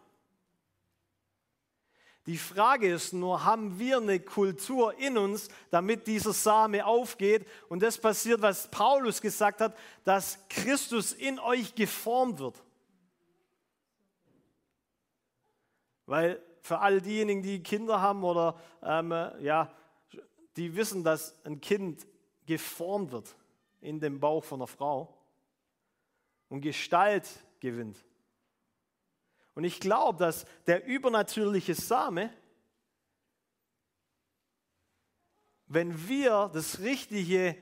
Die 2.27 2.37
Frage 2.37 2.93
ist 2.93 3.13
nur, 3.13 3.43
haben 3.43 3.79
wir 3.79 3.97
eine 3.97 4.19
Kultur 4.19 4.93
in 4.99 5.17
uns, 5.17 5.47
damit 5.71 6.05
dieser 6.05 6.33
Same 6.33 6.85
aufgeht? 6.85 7.47
Und 7.67 7.81
das 7.81 7.97
passiert, 7.97 8.43
was 8.43 8.69
Paulus 8.69 9.21
gesagt 9.21 9.59
hat, 9.59 9.75
dass 10.03 10.37
Christus 10.49 11.13
in 11.13 11.39
euch 11.39 11.73
geformt 11.73 12.37
wird. 12.37 12.61
Weil 16.05 16.39
für 16.61 16.77
all 16.77 17.01
diejenigen, 17.01 17.41
die 17.41 17.63
Kinder 17.63 18.01
haben 18.01 18.23
oder 18.23 18.55
ähm, 18.83 19.09
ja, 19.39 19.73
die 20.57 20.75
wissen, 20.75 21.03
dass 21.03 21.43
ein 21.43 21.59
Kind 21.59 22.05
geformt 22.45 23.11
wird 23.11 23.35
in 23.81 23.99
dem 23.99 24.19
Bauch 24.19 24.43
von 24.43 24.59
einer 24.59 24.67
Frau 24.67 25.14
und 26.49 26.61
Gestalt 26.61 27.27
gewinnt. 27.59 28.03
Und 29.55 29.63
ich 29.63 29.79
glaube, 29.79 30.19
dass 30.19 30.45
der 30.67 30.85
übernatürliche 30.85 31.75
Same, 31.75 32.29
wenn 35.67 36.07
wir 36.07 36.49
das 36.53 36.79
richtige, 36.79 37.57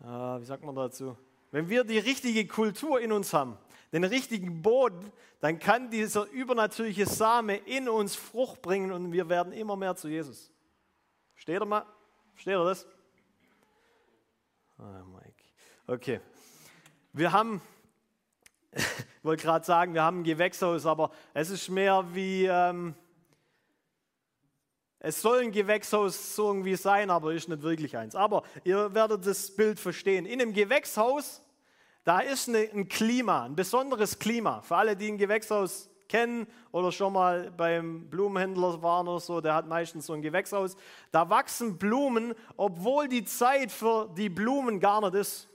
äh, 0.00 0.04
wie 0.04 0.44
sagt 0.44 0.64
man 0.64 0.74
dazu, 0.74 1.16
wenn 1.50 1.68
wir 1.68 1.84
die 1.84 1.98
richtige 1.98 2.46
Kultur 2.46 3.00
in 3.00 3.12
uns 3.12 3.32
haben, 3.32 3.58
den 3.92 4.04
richtigen 4.04 4.62
Boden, 4.62 5.12
dann 5.40 5.58
kann 5.58 5.90
dieser 5.90 6.24
übernatürliche 6.30 7.06
Same 7.06 7.56
in 7.56 7.88
uns 7.88 8.16
Frucht 8.16 8.62
bringen 8.62 8.90
und 8.90 9.12
wir 9.12 9.28
werden 9.28 9.52
immer 9.52 9.76
mehr 9.76 9.94
zu 9.96 10.08
Jesus. 10.08 10.50
Steht 11.34 11.60
er 11.60 11.66
mal? 11.66 11.86
Steht 12.34 12.54
er 12.54 12.64
das? 12.64 12.86
Oh, 14.78 14.82
Mike. 14.82 15.25
Okay. 15.88 16.20
Wir 17.12 17.30
haben, 17.30 17.62
ich 18.72 18.82
wollte 19.22 19.44
gerade 19.44 19.64
sagen, 19.64 19.94
wir 19.94 20.02
haben 20.02 20.20
ein 20.20 20.24
Gewächshaus, 20.24 20.84
aber 20.84 21.12
es 21.32 21.48
ist 21.48 21.68
mehr 21.68 22.04
wie, 22.12 22.46
ähm, 22.46 22.96
es 24.98 25.22
soll 25.22 25.42
ein 25.42 25.52
Gewächshaus 25.52 26.34
so 26.34 26.48
irgendwie 26.48 26.74
sein, 26.74 27.08
aber 27.08 27.32
ist 27.34 27.48
nicht 27.48 27.62
wirklich 27.62 27.96
eins. 27.96 28.16
Aber 28.16 28.42
ihr 28.64 28.92
werdet 28.94 29.24
das 29.24 29.54
Bild 29.54 29.78
verstehen. 29.78 30.26
In 30.26 30.42
einem 30.42 30.52
Gewächshaus, 30.52 31.40
da 32.02 32.18
ist 32.18 32.48
eine, 32.48 32.68
ein 32.74 32.88
Klima, 32.88 33.44
ein 33.44 33.54
besonderes 33.54 34.18
Klima. 34.18 34.62
Für 34.62 34.78
alle, 34.78 34.96
die 34.96 35.06
ein 35.06 35.18
Gewächshaus 35.18 35.88
kennen 36.08 36.48
oder 36.72 36.90
schon 36.90 37.12
mal 37.12 37.52
beim 37.52 38.10
Blumenhändler 38.10 38.82
waren 38.82 39.06
oder 39.06 39.20
so, 39.20 39.40
der 39.40 39.54
hat 39.54 39.68
meistens 39.68 40.06
so 40.06 40.14
ein 40.14 40.22
Gewächshaus. 40.22 40.76
Da 41.12 41.30
wachsen 41.30 41.78
Blumen, 41.78 42.34
obwohl 42.56 43.06
die 43.06 43.24
Zeit 43.24 43.70
für 43.70 44.12
die 44.16 44.28
Blumen 44.28 44.80
gar 44.80 45.00
nicht 45.00 45.14
ist. 45.14 45.48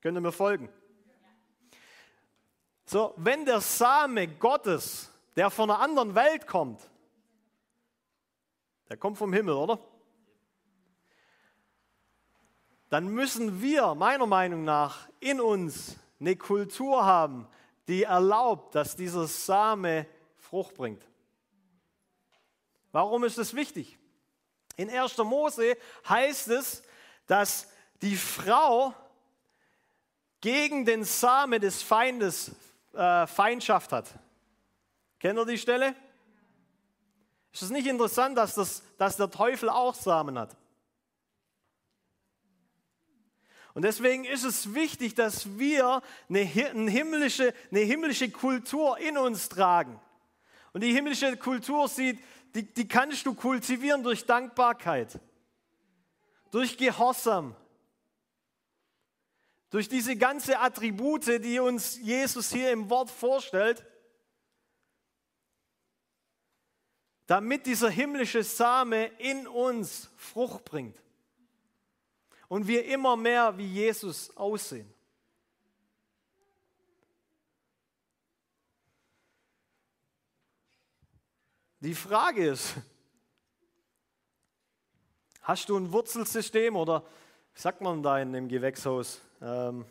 Könnt 0.00 0.16
ihr 0.16 0.20
mir 0.20 0.32
folgen? 0.32 0.68
So, 2.86 3.12
wenn 3.16 3.44
der 3.44 3.60
Same 3.60 4.28
Gottes, 4.28 5.10
der 5.36 5.50
von 5.50 5.70
einer 5.70 5.80
anderen 5.80 6.14
Welt 6.14 6.46
kommt, 6.46 6.80
der 8.88 8.96
kommt 8.96 9.18
vom 9.18 9.32
Himmel, 9.32 9.54
oder? 9.54 9.78
Dann 12.88 13.08
müssen 13.08 13.60
wir 13.60 13.94
meiner 13.94 14.26
Meinung 14.26 14.64
nach 14.64 15.08
in 15.20 15.40
uns 15.40 15.96
eine 16.20 16.36
Kultur 16.36 17.04
haben, 17.04 17.46
die 17.86 18.04
erlaubt, 18.04 18.74
dass 18.74 18.96
dieser 18.96 19.26
Same 19.26 20.06
Frucht 20.36 20.74
bringt. 20.74 21.06
Warum 22.92 23.24
ist 23.24 23.36
das 23.36 23.54
wichtig? 23.54 23.98
In 24.76 24.88
1. 24.88 25.18
Mose 25.18 25.76
heißt 26.08 26.48
es, 26.48 26.82
dass 27.26 27.68
die 28.00 28.16
Frau 28.16 28.94
gegen 30.40 30.84
den 30.84 31.04
Same 31.04 31.60
des 31.60 31.82
Feindes 31.82 32.52
äh, 32.94 33.26
Feindschaft 33.26 33.92
hat. 33.92 34.06
Kennt 35.18 35.38
ihr 35.38 35.46
die 35.46 35.58
Stelle? 35.58 35.94
Ist 37.52 37.62
es 37.62 37.70
nicht 37.70 37.86
interessant, 37.86 38.36
dass, 38.36 38.54
das, 38.54 38.82
dass 38.98 39.16
der 39.16 39.30
Teufel 39.30 39.68
auch 39.68 39.94
Samen 39.94 40.38
hat? 40.38 40.56
Und 43.74 43.82
deswegen 43.82 44.24
ist 44.24 44.44
es 44.44 44.74
wichtig, 44.74 45.14
dass 45.14 45.58
wir 45.58 46.02
eine, 46.28 46.40
eine, 46.40 46.90
himmlische, 46.90 47.54
eine 47.70 47.80
himmlische 47.80 48.30
Kultur 48.30 48.98
in 48.98 49.16
uns 49.16 49.48
tragen. 49.48 50.00
Und 50.72 50.82
die 50.82 50.92
himmlische 50.92 51.36
Kultur 51.36 51.88
sieht, 51.88 52.18
die, 52.54 52.62
die 52.62 52.88
kannst 52.88 53.26
du 53.26 53.34
kultivieren 53.34 54.02
durch 54.02 54.26
Dankbarkeit, 54.26 55.20
durch 56.50 56.76
Gehorsam, 56.76 57.54
durch 59.70 59.88
diese 59.88 60.16
ganze 60.16 60.58
Attribute, 60.58 61.26
die 61.44 61.58
uns 61.58 61.98
Jesus 61.98 62.50
hier 62.50 62.72
im 62.72 62.88
Wort 62.88 63.10
vorstellt, 63.10 63.84
damit 67.26 67.66
dieser 67.66 67.90
himmlische 67.90 68.42
Same 68.42 69.06
in 69.18 69.46
uns 69.46 70.10
Frucht 70.16 70.64
bringt 70.64 70.98
und 72.48 72.66
wir 72.66 72.86
immer 72.86 73.16
mehr 73.16 73.56
wie 73.58 73.66
Jesus 73.66 74.34
aussehen. 74.34 74.92
Die 81.80 81.94
Frage 81.94 82.48
ist, 82.48 82.74
hast 85.42 85.68
du 85.68 85.76
ein 85.76 85.92
Wurzelsystem 85.92 86.74
oder 86.74 87.04
wie 87.54 87.60
sagt 87.60 87.82
man 87.82 88.02
da 88.02 88.18
in 88.18 88.32
dem 88.32 88.48
Gewächshaus? 88.48 89.20
Ähm, 89.40 89.84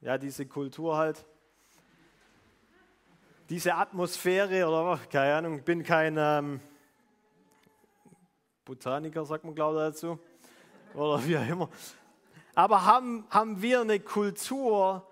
ja, 0.00 0.18
diese 0.18 0.46
Kultur 0.46 0.96
halt, 0.96 1.24
diese 3.48 3.74
Atmosphäre 3.74 4.68
oder 4.68 4.98
keine 5.10 5.34
Ahnung, 5.34 5.58
ich 5.58 5.64
bin 5.64 5.82
kein 5.82 6.16
ähm, 6.18 6.60
Botaniker, 8.64 9.24
sagt 9.24 9.44
man 9.44 9.54
glaube 9.54 9.78
ich 9.78 9.94
dazu, 9.94 10.18
oder 10.92 11.26
wie 11.26 11.38
auch 11.38 11.48
immer. 11.48 11.70
Aber 12.54 12.84
haben, 12.84 13.26
haben 13.30 13.62
wir 13.62 13.80
eine 13.80 14.00
Kultur, 14.00 15.06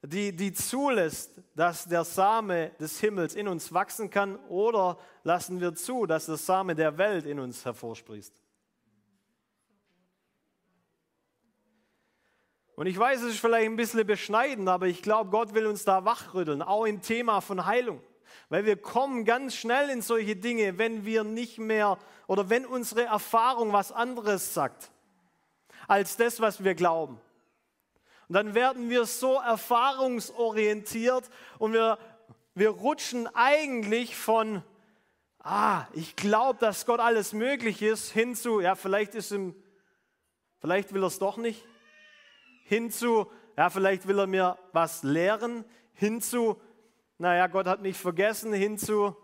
die, 0.00 0.34
die 0.34 0.54
zulässt, 0.54 1.32
dass 1.54 1.84
der 1.84 2.04
Same 2.04 2.70
des 2.80 2.98
Himmels 3.00 3.34
in 3.34 3.48
uns 3.48 3.72
wachsen 3.74 4.08
kann, 4.08 4.36
oder 4.46 4.98
lassen 5.24 5.60
wir 5.60 5.74
zu, 5.74 6.06
dass 6.06 6.26
der 6.26 6.38
Same 6.38 6.74
der 6.74 6.96
Welt 6.96 7.26
in 7.26 7.38
uns 7.38 7.66
hervorsprießt? 7.66 8.41
Und 12.82 12.88
ich 12.88 12.98
weiß, 12.98 13.22
es 13.22 13.34
ist 13.34 13.38
vielleicht 13.38 13.66
ein 13.66 13.76
bisschen 13.76 14.04
beschneidend, 14.04 14.68
aber 14.68 14.88
ich 14.88 15.02
glaube, 15.02 15.30
Gott 15.30 15.54
will 15.54 15.68
uns 15.68 15.84
da 15.84 16.04
wachrütteln, 16.04 16.62
auch 16.62 16.84
im 16.84 17.00
Thema 17.00 17.40
von 17.40 17.64
Heilung. 17.64 18.02
Weil 18.48 18.64
wir 18.64 18.76
kommen 18.76 19.24
ganz 19.24 19.54
schnell 19.54 19.88
in 19.88 20.02
solche 20.02 20.34
Dinge, 20.34 20.78
wenn 20.78 21.04
wir 21.04 21.22
nicht 21.22 21.58
mehr 21.58 21.96
oder 22.26 22.50
wenn 22.50 22.66
unsere 22.66 23.04
Erfahrung 23.04 23.72
was 23.72 23.92
anderes 23.92 24.52
sagt 24.52 24.90
als 25.86 26.16
das, 26.16 26.40
was 26.40 26.64
wir 26.64 26.74
glauben. 26.74 27.20
Und 28.26 28.34
dann 28.34 28.52
werden 28.52 28.90
wir 28.90 29.04
so 29.06 29.34
erfahrungsorientiert 29.34 31.30
und 31.60 31.74
wir, 31.74 31.98
wir 32.56 32.70
rutschen 32.70 33.28
eigentlich 33.32 34.16
von, 34.16 34.60
ah, 35.38 35.86
ich 35.92 36.16
glaube, 36.16 36.58
dass 36.58 36.84
Gott 36.84 36.98
alles 36.98 37.32
möglich 37.32 37.80
ist, 37.80 38.10
hin 38.10 38.34
zu, 38.34 38.58
ja, 38.58 38.74
vielleicht 38.74 39.14
ist 39.14 39.30
ihm, 39.30 39.54
vielleicht 40.58 40.92
will 40.92 41.04
er 41.04 41.06
es 41.06 41.20
doch 41.20 41.36
nicht, 41.36 41.64
hin 42.64 42.90
zu, 42.90 43.30
ja, 43.56 43.70
vielleicht 43.70 44.06
will 44.06 44.18
er 44.18 44.26
mir 44.26 44.58
was 44.72 45.02
lehren, 45.02 45.64
hin 45.94 46.20
zu, 46.20 46.60
naja, 47.18 47.46
Gott 47.46 47.66
hat 47.66 47.82
mich 47.82 47.96
vergessen, 47.96 48.52
hinzu, 48.52 49.16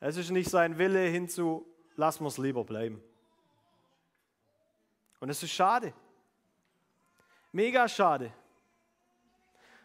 es 0.00 0.16
ist 0.16 0.30
nicht 0.30 0.50
sein 0.50 0.78
Wille, 0.78 1.06
hinzu, 1.06 1.66
lassen 1.96 2.24
wir 2.24 2.28
es 2.28 2.38
lieber 2.38 2.64
bleiben. 2.64 3.02
Und 5.18 5.30
es 5.30 5.42
ist 5.42 5.52
schade. 5.52 5.92
Mega 7.50 7.88
schade. 7.88 8.32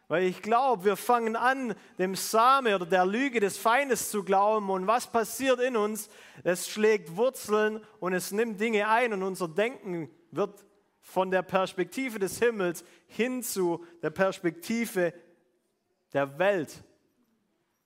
Weil 0.10 0.26
ich 0.26 0.42
glaube, 0.42 0.84
wir 0.84 0.98
fangen 0.98 1.38
an, 1.38 1.74
dem 1.98 2.16
Same 2.16 2.76
oder 2.76 2.86
der 2.86 3.06
Lüge 3.06 3.40
des 3.40 3.58
Feindes 3.58 4.12
zu 4.12 4.26
glauben. 4.26 4.70
Und 4.70 4.86
was 4.86 5.08
passiert 5.10 5.62
in 5.62 5.78
uns? 5.78 6.10
Es 6.44 6.68
schlägt 6.68 7.16
Wurzeln 7.16 7.82
und 8.02 8.12
es 8.12 8.34
nimmt 8.34 8.60
Dinge 8.60 8.90
ein 8.90 9.14
und 9.14 9.24
unser 9.24 9.48
Denken 9.48 10.12
wird 10.32 10.66
von 11.02 11.32
der 11.32 11.42
Perspektive 11.42 12.20
des 12.20 12.40
Himmels 12.40 12.84
hin 13.08 13.44
zu 13.44 13.86
der 14.02 14.12
Perspektive 14.12 15.14
der 16.14 16.38
Welt 16.40 16.84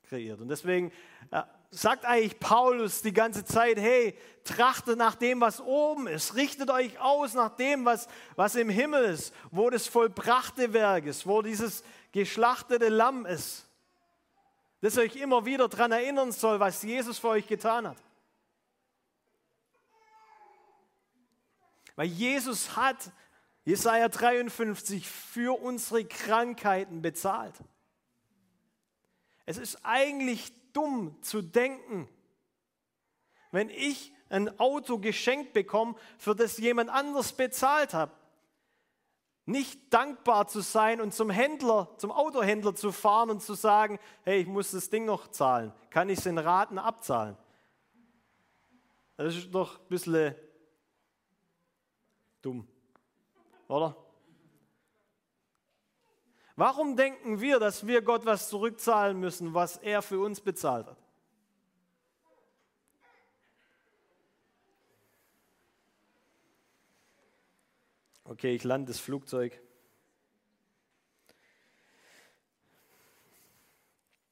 kreiert. 0.04 0.41
Und 0.41 0.49
deswegen 0.49 0.91
äh, 1.32 1.41
sagt 1.71 2.06
eigentlich 2.06 2.39
Paulus 2.39 3.01
die 3.01 3.13
ganze 3.13 3.43
Zeit, 3.43 3.78
hey, 3.78 4.15
trachtet 4.43 4.97
nach 4.97 5.15
dem, 5.15 5.41
was 5.41 5.62
oben 5.62 6.08
ist, 6.08 6.36
richtet 6.36 6.69
euch 6.69 6.99
aus 6.99 7.34
nach 7.34 7.56
dem, 7.56 7.86
was, 7.86 8.08
was 8.36 8.56
im 8.56 8.69
Himmel 8.69 9.06
ist, 9.06 9.34
wo 9.51 9.69
das 9.69 9.88
vollbrachte 9.88 10.73
Werk 10.73 11.06
ist, 11.06 11.25
wo 11.25 11.41
dieses 11.41 11.84
geschlachtete 12.12 12.89
Lamm 12.89 13.25
ist, 13.25 13.67
das 14.82 14.97
euch 14.97 15.15
immer 15.15 15.45
wieder 15.45 15.67
daran 15.67 15.91
erinnern 15.91 16.32
soll, 16.32 16.60
was 16.60 16.84
Jesus 16.84 17.17
für 17.17 17.30
euch 17.30 17.47
getan 17.47 17.88
hat. 17.88 17.97
Weil 21.95 22.08
Jesus 22.08 22.75
hat, 22.75 23.12
Jesaja 23.63 24.10
53, 24.10 25.10
für 25.10 25.60
unsere 25.60 26.05
Krankheiten 26.05 27.01
bezahlt. 27.01 27.55
Es 29.45 29.58
ist 29.58 29.79
eigentlich 29.84 30.51
dumm 30.73 31.15
zu 31.21 31.41
denken, 31.41 32.10
wenn 33.51 33.69
ich 33.69 34.13
ein 34.29 34.60
Auto 34.60 34.99
geschenkt 34.99 35.53
bekomme, 35.53 35.95
für 36.17 36.36
das 36.36 36.58
jemand 36.58 36.89
anders 36.89 37.34
bezahlt 37.34 37.93
hat, 37.93 38.12
nicht 39.45 39.93
dankbar 39.93 40.47
zu 40.47 40.62
sein 40.62 40.99
und 40.99 41.13
zum 41.13 41.29
Händler, 41.29 41.93
zum 41.97 42.12
Autohändler 42.12 42.75
zu 42.75 42.91
fahren 42.91 43.29
und 43.29 43.43
zu 43.43 43.53
sagen, 43.53 43.99
hey, 44.23 44.41
ich 44.41 44.47
muss 44.47 44.71
das 44.71 44.89
Ding 44.89 45.05
noch 45.05 45.27
zahlen, 45.27 45.71
kann 45.91 46.10
ich 46.10 46.19
es 46.19 46.25
in 46.25 46.39
Raten 46.39 46.79
abzahlen? 46.79 47.38
Das 49.17 49.36
ist 49.36 49.53
doch 49.53 49.79
ein 49.79 49.88
bisschen 49.88 50.36
dumm, 52.45 52.67
oder? 53.67 53.95
Warum 56.55 56.95
denken 56.95 57.41
wir, 57.41 57.60
dass 57.60 57.86
wir 57.86 58.01
Gott 58.01 58.25
was 58.25 58.49
zurückzahlen 58.49 59.19
müssen, 59.19 59.53
was 59.53 59.77
er 59.77 60.01
für 60.01 60.19
uns 60.19 60.39
bezahlt 60.39 60.88
hat? 60.88 60.97
Okay, 68.23 68.55
ich 68.55 68.63
lande 68.63 68.88
das 68.88 68.99
Flugzeug. 68.99 69.62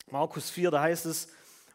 Markus 0.09 0.49
4, 0.49 0.71
da 0.71 0.81
heißt 0.81 1.05
es, 1.07 1.27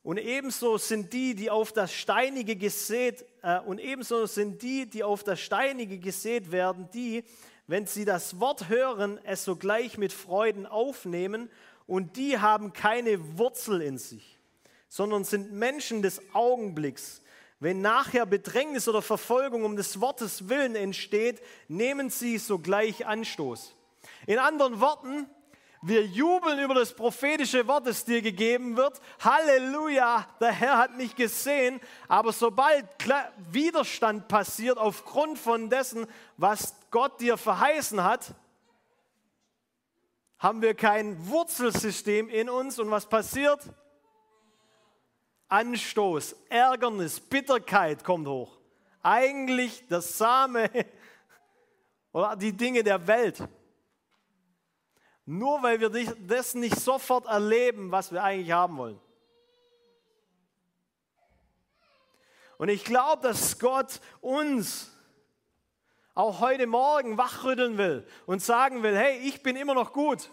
und 0.09 0.17
ebenso 0.17 0.79
sind 0.79 1.13
die, 1.13 1.35
die 1.35 1.51
auf 1.51 1.71
das 1.71 1.93
Steinige 1.93 2.57
gesät, 2.57 3.27
äh, 3.43 3.61
und 3.61 3.79
ebenso 3.79 4.25
sind 4.25 4.63
die, 4.63 4.87
die 4.87 5.05
auf 5.05 5.23
das 5.23 5.39
Steinige 5.39 5.99
gesät 5.99 6.51
werden, 6.51 6.89
die, 6.95 7.25
wenn 7.67 7.85
sie 7.85 8.07
das 8.07 8.41
Wort 8.41 8.71
hören, 8.71 9.21
es 9.25 9.45
sogleich 9.45 9.99
mit 9.99 10.15
Freuden 10.15 10.65
aufnehmen, 10.65 11.51
und 11.87 12.17
die 12.17 12.39
haben 12.39 12.73
keine 12.73 13.37
Wurzel 13.37 13.83
in 13.83 13.99
sich, 13.99 14.39
sondern 14.89 15.25
sind 15.25 15.53
Menschen 15.53 16.01
des 16.01 16.23
Augenblicks. 16.33 17.21
Wenn 17.61 17.83
nachher 17.83 18.25
Bedrängnis 18.25 18.89
oder 18.89 19.03
Verfolgung 19.03 19.63
um 19.63 19.77
des 19.77 20.01
Wortes 20.01 20.49
willen 20.49 20.75
entsteht, 20.75 21.43
nehmen 21.69 22.09
sie 22.09 22.39
sogleich 22.39 23.07
Anstoß. 23.07 23.77
In 24.27 24.39
anderen 24.39 24.81
Worten, 24.81 25.29
wir 25.81 26.05
jubeln 26.05 26.59
über 26.59 26.75
das 26.75 26.93
prophetische 26.93 27.67
Wort, 27.69 27.87
das 27.87 28.05
dir 28.05 28.21
gegeben 28.21 28.77
wird. 28.77 29.01
Halleluja, 29.21 30.27
der 30.41 30.53
Herr 30.53 30.79
hat 30.79 30.97
mich 30.97 31.15
gesehen. 31.15 31.81
Aber 32.09 32.33
sobald 32.33 32.85
Widerstand 33.51 34.27
passiert 34.27 34.77
aufgrund 34.77 35.39
von 35.39 35.71
dessen, 35.71 36.07
was 36.37 36.75
Gott 36.91 37.21
dir 37.21 37.37
verheißen 37.37 38.03
hat, 38.03 38.35
haben 40.39 40.63
wir 40.63 40.75
kein 40.75 41.29
Wurzelsystem 41.29 42.29
in 42.29 42.51
uns. 42.51 42.79
Und 42.79 42.91
was 42.91 43.07
passiert? 43.07 43.61
Anstoß, 45.49 46.37
Ärgernis, 46.49 47.21
Bitterkeit 47.21 48.05
kommt 48.05 48.27
hoch. 48.27 48.59
Eigentlich 49.03 49.87
der 49.87 50.03
Same 50.03 50.69
oder 52.13 52.37
die 52.37 52.53
Dinge 52.53 52.83
der 52.83 53.07
Welt. 53.07 53.43
Nur 55.31 55.63
weil 55.63 55.79
wir 55.79 55.91
das 56.27 56.55
nicht 56.55 56.81
sofort 56.81 57.27
erleben, 57.27 57.93
was 57.93 58.11
wir 58.11 58.25
eigentlich 58.25 58.51
haben 58.51 58.79
wollen. 58.79 58.99
Und 62.57 62.71
ich 62.71 62.83
glaube, 62.83 63.21
dass 63.21 63.59
Gott 63.59 64.01
uns 64.23 64.91
auch 66.15 66.41
heute 66.41 66.67
Morgen 66.67 67.19
wachrütteln 67.19 67.77
will 67.77 68.07
und 68.25 68.41
sagen 68.41 68.83
will, 68.83 68.97
hey, 68.97 69.19
ich 69.19 69.43
bin 69.43 69.57
immer 69.57 69.75
noch 69.75 69.93
gut. 69.93 70.31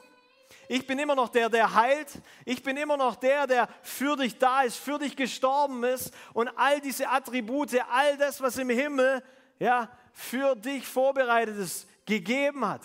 Ich 0.69 0.87
bin 0.87 0.97
immer 0.97 1.15
noch 1.15 1.27
der, 1.27 1.49
der 1.49 1.75
heilt. 1.75 2.21
Ich 2.45 2.63
bin 2.63 2.77
immer 2.77 2.95
noch 2.95 3.17
der, 3.17 3.47
der 3.47 3.67
für 3.81 4.15
dich 4.15 4.37
da 4.37 4.61
ist, 4.61 4.77
für 4.77 4.97
dich 4.97 5.17
gestorben 5.17 5.83
ist 5.83 6.13
und 6.33 6.47
all 6.55 6.79
diese 6.79 7.09
Attribute, 7.09 7.75
all 7.91 8.15
das, 8.15 8.39
was 8.39 8.57
im 8.57 8.69
Himmel 8.69 9.21
ja, 9.59 9.89
für 10.13 10.55
dich 10.55 10.87
vorbereitet 10.87 11.57
ist, 11.57 11.85
gegeben 12.05 12.65
hat. 12.65 12.83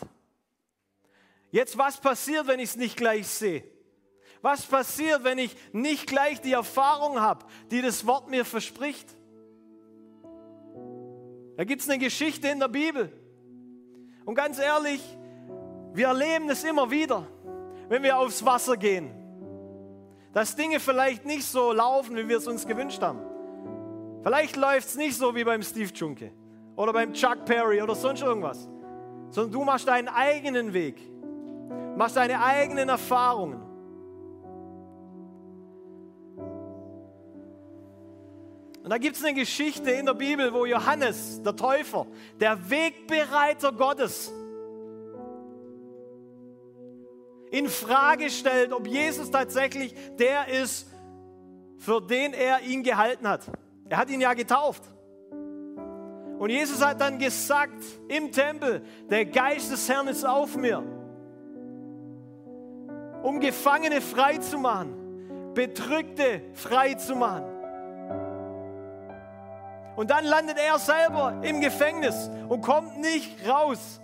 Jetzt, 1.50 1.76
was 1.76 2.00
passiert, 2.00 2.46
wenn 2.46 2.60
ich 2.60 2.70
es 2.70 2.76
nicht 2.76 2.96
gleich 2.96 3.26
sehe? 3.26 3.64
Was 4.42 4.64
passiert, 4.64 5.24
wenn 5.24 5.38
ich 5.38 5.54
nicht 5.72 6.06
gleich 6.06 6.40
die 6.40 6.52
Erfahrung 6.52 7.20
habe, 7.20 7.44
die 7.70 7.82
das 7.82 8.06
Wort 8.06 8.30
mir 8.30 8.44
verspricht? 8.44 9.06
Da 11.56 11.64
gibt 11.64 11.82
es 11.82 11.88
eine 11.88 11.98
Geschichte 11.98 12.48
in 12.48 12.58
der 12.58 12.68
Bibel. 12.68 13.12
Und 14.24 14.34
ganz 14.34 14.58
ehrlich, 14.58 15.02
wir 15.92 16.06
erleben 16.06 16.48
es 16.48 16.64
immer 16.64 16.90
wieder, 16.90 17.26
wenn 17.88 18.02
wir 18.02 18.16
aufs 18.16 18.44
Wasser 18.44 18.76
gehen. 18.76 19.10
Dass 20.32 20.56
Dinge 20.56 20.80
vielleicht 20.80 21.26
nicht 21.26 21.44
so 21.44 21.72
laufen, 21.72 22.16
wie 22.16 22.28
wir 22.28 22.38
es 22.38 22.46
uns 22.46 22.66
gewünscht 22.66 23.02
haben. 23.02 23.20
Vielleicht 24.22 24.56
läuft 24.56 24.88
es 24.88 24.96
nicht 24.96 25.16
so 25.16 25.34
wie 25.34 25.44
beim 25.44 25.62
Steve 25.62 25.92
Junke 25.92 26.32
oder 26.76 26.92
beim 26.92 27.12
Chuck 27.12 27.44
Perry 27.44 27.82
oder 27.82 27.94
sonst 27.94 28.22
irgendwas, 28.22 28.68
sondern 29.30 29.52
du 29.52 29.64
machst 29.64 29.88
deinen 29.88 30.08
eigenen 30.08 30.72
Weg 30.72 30.96
machst 32.00 32.16
deine 32.16 32.42
eigenen 32.42 32.88
Erfahrungen. 32.88 33.60
Und 38.82 38.88
da 38.88 38.96
gibt 38.96 39.16
es 39.16 39.22
eine 39.22 39.34
Geschichte 39.34 39.90
in 39.90 40.06
der 40.06 40.14
Bibel, 40.14 40.50
wo 40.54 40.64
Johannes, 40.64 41.42
der 41.42 41.54
Täufer, 41.54 42.06
der 42.40 42.70
Wegbereiter 42.70 43.72
Gottes, 43.72 44.32
in 47.50 47.68
Frage 47.68 48.30
stellt, 48.30 48.72
ob 48.72 48.86
Jesus 48.86 49.30
tatsächlich 49.30 49.94
der 50.18 50.48
ist, 50.48 50.86
für 51.76 52.00
den 52.00 52.32
er 52.32 52.62
ihn 52.62 52.82
gehalten 52.82 53.28
hat. 53.28 53.42
Er 53.90 53.98
hat 53.98 54.08
ihn 54.08 54.22
ja 54.22 54.32
getauft. 54.32 54.84
Und 56.38 56.48
Jesus 56.48 56.82
hat 56.82 56.98
dann 56.98 57.18
gesagt 57.18 57.84
im 58.08 58.32
Tempel, 58.32 58.80
der 59.10 59.26
Geist 59.26 59.70
des 59.70 59.86
Herrn 59.86 60.08
ist 60.08 60.24
auf 60.24 60.56
mir 60.56 60.99
um 63.22 63.40
Gefangene 63.40 64.00
frei 64.00 64.38
zu 64.38 64.58
machen, 64.58 65.52
Bedrückte 65.54 66.42
frei 66.54 66.94
zu 66.94 67.16
machen. 67.16 67.44
Und 69.96 70.10
dann 70.10 70.24
landet 70.24 70.56
er 70.58 70.78
selber 70.78 71.34
im 71.42 71.60
Gefängnis 71.60 72.30
und 72.48 72.62
kommt 72.62 72.98
nicht 72.98 73.46
raus. 73.48 74.00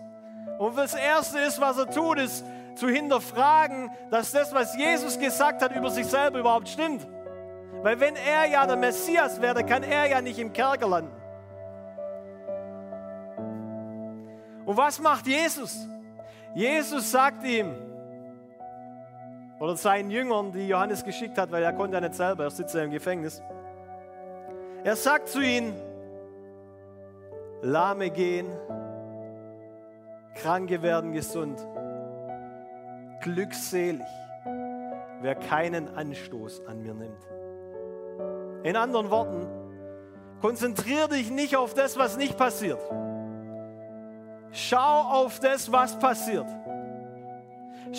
Und 0.58 0.76
das 0.76 0.94
Erste 0.94 1.38
ist, 1.38 1.60
was 1.60 1.78
er 1.78 1.90
tut, 1.90 2.18
ist 2.18 2.44
zu 2.74 2.88
hinterfragen, 2.88 3.90
dass 4.10 4.32
das, 4.32 4.52
was 4.52 4.76
Jesus 4.76 5.18
gesagt 5.18 5.62
hat, 5.62 5.74
über 5.74 5.90
sich 5.90 6.06
selber 6.06 6.40
überhaupt 6.40 6.68
stimmt. 6.68 7.06
Weil 7.82 8.00
wenn 8.00 8.16
er 8.16 8.46
ja 8.46 8.66
der 8.66 8.76
Messias 8.76 9.40
wäre, 9.40 9.64
kann 9.64 9.82
er 9.82 10.06
ja 10.06 10.20
nicht 10.20 10.38
im 10.38 10.52
Kerker 10.52 10.88
landen. 10.88 11.12
Und 14.64 14.76
was 14.76 14.98
macht 14.98 15.26
Jesus? 15.26 15.86
Jesus 16.54 17.10
sagt 17.10 17.44
ihm, 17.44 17.74
oder 19.58 19.76
seinen 19.76 20.10
Jüngern, 20.10 20.52
die 20.52 20.68
Johannes 20.68 21.04
geschickt 21.04 21.38
hat, 21.38 21.50
weil 21.50 21.62
er 21.62 21.72
konnte 21.72 21.94
ja 21.94 22.00
nicht 22.00 22.14
selber, 22.14 22.44
er 22.44 22.50
sitzt 22.50 22.74
ja 22.74 22.82
im 22.82 22.90
Gefängnis. 22.90 23.42
Er 24.84 24.96
sagt 24.96 25.28
zu 25.28 25.40
ihnen, 25.40 25.74
Lahme 27.62 28.10
gehen, 28.10 28.46
Kranke 30.34 30.82
werden 30.82 31.12
gesund, 31.12 31.66
glückselig, 33.22 34.02
wer 35.22 35.34
keinen 35.34 35.88
Anstoß 35.96 36.66
an 36.66 36.82
mir 36.82 36.94
nimmt. 36.94 37.26
In 38.62 38.76
anderen 38.76 39.10
Worten, 39.10 39.46
konzentriere 40.40 41.08
dich 41.08 41.30
nicht 41.30 41.56
auf 41.56 41.72
das, 41.72 41.98
was 41.98 42.16
nicht 42.16 42.36
passiert. 42.36 42.80
Schau 44.52 45.00
auf 45.02 45.40
das, 45.40 45.72
was 45.72 45.98
passiert. 45.98 46.46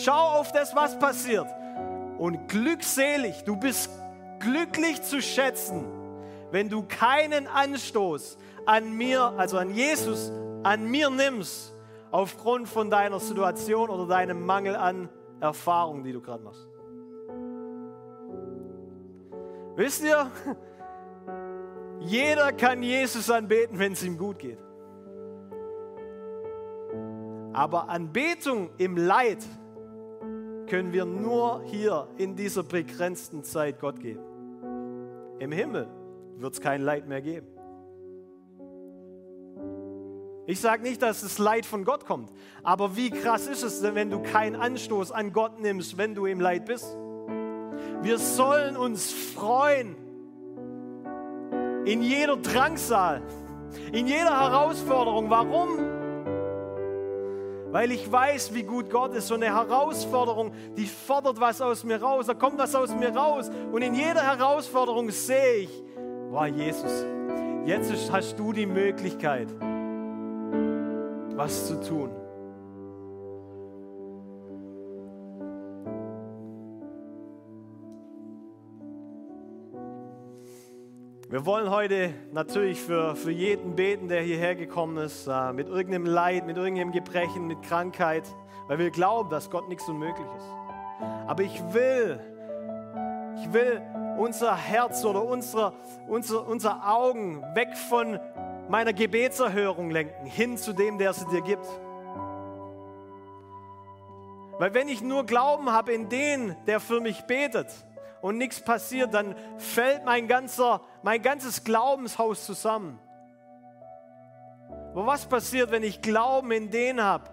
Schau 0.04 0.40
auf 0.40 0.52
das, 0.52 0.76
was 0.76 0.98
passiert. 1.00 1.48
Und 2.18 2.48
glückselig, 2.48 3.44
du 3.44 3.56
bist 3.56 3.90
glücklich 4.40 5.02
zu 5.02 5.22
schätzen, 5.22 5.86
wenn 6.52 6.70
du 6.70 6.84
keinen 6.84 7.48
Anstoß 7.48 8.38
an 8.66 8.94
mir, 8.96 9.34
also 9.38 9.58
an 9.58 9.72
Jesus, 9.72 10.32
an 10.64 10.90
mir 10.90 11.10
nimmst, 11.10 11.74
aufgrund 12.12 12.68
von 12.68 12.90
deiner 12.90 13.20
Situation 13.20 13.90
oder 13.90 14.08
deinem 14.08 14.46
Mangel 14.46 14.76
an 14.76 15.10
Erfahrung, 15.40 16.04
die 16.04 16.14
du 16.14 16.22
gerade 16.22 16.44
machst. 16.44 16.68
Wisst 19.76 20.04
ihr, 20.04 20.32
jeder 22.00 22.52
kann 22.52 22.82
Jesus 22.82 23.30
anbeten, 23.30 23.78
wenn 23.78 23.94
es 23.94 24.04
ihm 24.04 24.18
gut 24.18 24.40
geht. 24.40 24.60
Aber 27.54 27.90
Anbetung 27.90 28.70
im 28.78 28.98
Leid 28.98 29.40
können 30.68 30.94
wir 30.94 31.06
nur 31.06 31.64
hier 31.66 32.08
in 32.18 32.36
dieser 32.36 32.64
begrenzten 32.64 33.44
Zeit 33.44 33.80
Gott 33.80 34.00
geben. 34.00 34.22
Im 35.40 35.52
Himmel 35.52 35.88
wird 36.38 36.54
es 36.54 36.62
kein 36.62 36.82
Leid 36.82 37.08
mehr 37.08 37.22
geben. 37.22 37.48
Ich 40.46 40.62
sage 40.62 40.82
nicht, 40.84 41.02
dass 41.02 41.22
das 41.22 41.40
Leid 41.40 41.66
von 41.66 41.84
Gott 41.84 42.06
kommt, 42.06 42.32
aber 42.64 42.96
wie 42.96 43.10
krass 43.10 43.48
ist 43.48 43.64
es 43.64 43.84
wenn 43.84 44.10
du 44.10 44.22
keinen 44.22 44.56
Anstoß 44.56 45.12
an 45.12 45.34
Gott 45.34 45.60
nimmst, 45.60 45.98
wenn 45.98 46.16
du 46.16 46.26
im 46.26 46.40
Leid 46.40 46.66
bist? 46.66 46.96
Wir 48.02 48.18
sollen 48.18 48.78
uns 48.78 49.12
freuen 49.12 49.96
in 51.86 52.02
jeder 52.02 52.38
Drangsal, 52.38 53.22
in 53.92 54.08
jeder 54.08 54.40
Herausforderung. 54.40 55.30
Warum? 55.30 55.97
Weil 57.72 57.92
ich 57.92 58.12
weiß, 58.12 58.54
wie 58.54 58.64
gut 58.64 58.90
Gott 58.90 59.14
ist. 59.14 59.28
So 59.28 59.36
eine 59.36 59.48
Herausforderung, 59.48 60.52
die 60.76 60.86
fordert 60.86 61.40
was 61.40 61.62
aus 61.62 61.84
mir 61.84 62.02
raus, 62.02 62.28
da 62.28 62.34
kommt 62.34 62.58
was 62.58 62.74
aus 62.76 62.94
mir 62.96 63.16
raus. 63.16 63.50
Und 63.72 63.82
in 63.82 63.94
jeder 63.94 64.22
Herausforderung 64.22 65.10
sehe 65.12 65.64
ich, 65.64 65.84
war 66.30 66.48
Jesus, 66.48 67.06
jetzt 67.66 67.92
hast 68.12 68.38
du 68.38 68.54
die 68.54 68.66
Möglichkeit, 68.66 69.48
was 71.36 71.68
zu 71.68 71.82
tun. 71.82 72.27
Wir 81.30 81.46
wollen 81.46 81.70
heute 81.70 82.14
natürlich 82.32 82.80
für, 82.80 83.14
für 83.18 83.32
jeden 83.32 83.76
beten, 83.76 84.08
der 84.08 84.22
hierher 84.22 84.56
gekommen 84.56 84.96
ist, 84.96 85.28
äh, 85.28 85.52
mit 85.52 85.68
irgendeinem 85.68 86.06
Leid, 86.06 86.48
mit 86.48 86.56
irgendeinem 86.56 86.94
Gebrechen, 86.94 87.48
mit 87.48 87.62
Krankheit, 87.64 88.24
weil 88.70 88.80
wir 88.80 88.92
glauben, 88.92 89.30
dass 89.30 89.50
Gott 89.50 89.68
nichts 89.68 89.90
unmöglich 89.90 90.26
ist. 90.38 90.46
Aber 91.28 91.44
ich 91.44 91.62
will, 91.74 92.18
ich 93.42 93.52
will 93.52 93.82
unser 94.18 94.56
Herz 94.56 95.04
oder 95.04 95.22
unsere, 95.22 95.74
unsere, 96.08 96.44
unsere 96.44 96.88
Augen 96.88 97.44
weg 97.56 97.76
von 97.76 98.18
meiner 98.70 98.94
Gebetserhörung 98.94 99.92
lenken, 99.92 100.28
hin 100.28 100.58
zu 100.58 100.72
dem, 100.72 100.98
der 100.98 101.12
sie 101.12 101.28
dir 101.28 101.42
gibt. 101.42 101.68
Weil 104.60 104.74
wenn 104.74 104.88
ich 104.88 105.02
nur 105.02 105.26
Glauben 105.26 105.74
habe 105.74 105.92
in 105.92 106.08
den, 106.08 106.56
der 106.68 106.80
für 106.80 107.02
mich 107.02 107.24
betet 107.24 107.68
und 108.22 108.38
nichts 108.38 108.62
passiert, 108.62 109.14
dann 109.14 109.36
fällt 109.58 110.06
mein, 110.06 110.28
ganzer, 110.28 110.82
mein 111.08 111.22
ganzes 111.22 111.64
Glaubenshaus 111.64 112.46
zusammen. 112.46 113.00
Aber 114.92 115.08
was 115.08 115.26
passiert, 115.26 115.72
wenn 115.72 115.82
ich 115.82 116.02
Glauben 116.02 116.52
in 116.52 116.70
den 116.70 117.02
habe, 117.02 117.30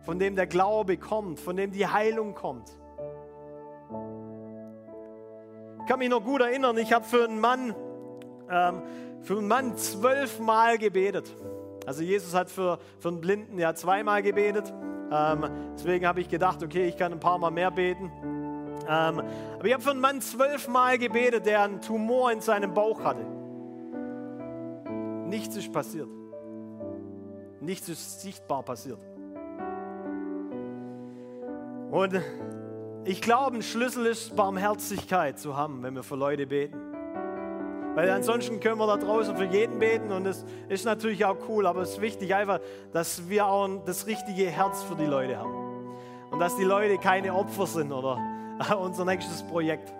von 0.00 0.18
dem 0.18 0.34
der 0.34 0.48
Glaube 0.48 0.96
kommt, 0.96 1.38
von 1.38 1.56
dem 1.56 1.70
die 1.70 1.86
Heilung 1.86 2.34
kommt? 2.34 2.68
Ich 5.78 5.86
kann 5.86 6.00
mich 6.00 6.08
noch 6.08 6.24
gut 6.24 6.40
erinnern, 6.40 6.76
ich 6.78 6.92
habe 6.92 7.04
für 7.04 7.22
einen 7.22 7.38
Mann, 7.38 7.76
ähm, 8.50 8.82
für 9.20 9.38
einen 9.38 9.46
Mann 9.46 9.76
zwölfmal 9.76 10.78
gebetet. 10.78 11.32
Also 11.86 12.02
Jesus 12.02 12.34
hat 12.34 12.50
für, 12.50 12.80
für 12.98 13.10
einen 13.10 13.20
Blinden 13.20 13.56
ja 13.56 13.72
zweimal 13.76 14.20
gebetet. 14.20 14.74
Ähm, 15.12 15.48
deswegen 15.74 16.08
habe 16.08 16.20
ich 16.20 16.28
gedacht, 16.28 16.60
okay, 16.64 16.88
ich 16.88 16.96
kann 16.96 17.12
ein 17.12 17.20
paar 17.20 17.38
Mal 17.38 17.52
mehr 17.52 17.70
beten. 17.70 18.10
Ähm, 18.88 19.22
aber 19.54 19.64
ich 19.64 19.72
habe 19.72 19.82
für 19.82 19.90
einen 19.90 20.00
Mann 20.00 20.20
zwölfmal 20.20 20.98
gebetet, 20.98 21.46
der 21.46 21.62
einen 21.62 21.80
Tumor 21.80 22.32
in 22.32 22.40
seinem 22.40 22.74
Bauch 22.74 23.02
hatte. 23.02 23.24
Nichts 25.26 25.56
ist 25.56 25.72
passiert. 25.72 26.08
Nichts 27.60 27.88
ist 27.88 28.20
sichtbar 28.20 28.62
passiert. 28.62 28.98
Und 31.90 32.20
ich 33.04 33.20
glaube, 33.20 33.56
ein 33.56 33.62
Schlüssel 33.62 34.06
ist, 34.06 34.34
Barmherzigkeit 34.34 35.38
zu 35.38 35.56
haben, 35.56 35.82
wenn 35.82 35.94
wir 35.94 36.02
für 36.02 36.16
Leute 36.16 36.46
beten. 36.46 36.76
Weil 37.94 38.08
ansonsten 38.10 38.60
können 38.60 38.78
wir 38.78 38.86
da 38.86 38.96
draußen 38.96 39.36
für 39.36 39.44
jeden 39.44 39.78
beten 39.78 40.12
und 40.12 40.24
das 40.24 40.46
ist 40.68 40.86
natürlich 40.86 41.24
auch 41.26 41.36
cool, 41.48 41.66
aber 41.66 41.82
es 41.82 41.90
ist 41.90 42.00
wichtig 42.00 42.34
einfach, 42.34 42.60
dass 42.92 43.28
wir 43.28 43.46
auch 43.46 43.68
das 43.84 44.06
richtige 44.06 44.46
Herz 44.46 44.82
für 44.82 44.94
die 44.94 45.04
Leute 45.04 45.38
haben. 45.38 45.52
Und 46.30 46.38
dass 46.38 46.56
die 46.56 46.64
Leute 46.64 46.96
keine 46.96 47.34
Opfer 47.34 47.66
sind 47.66 47.92
oder 47.92 48.16
unser 48.78 49.04
nächstes 49.04 49.42
Projekt. 49.42 49.92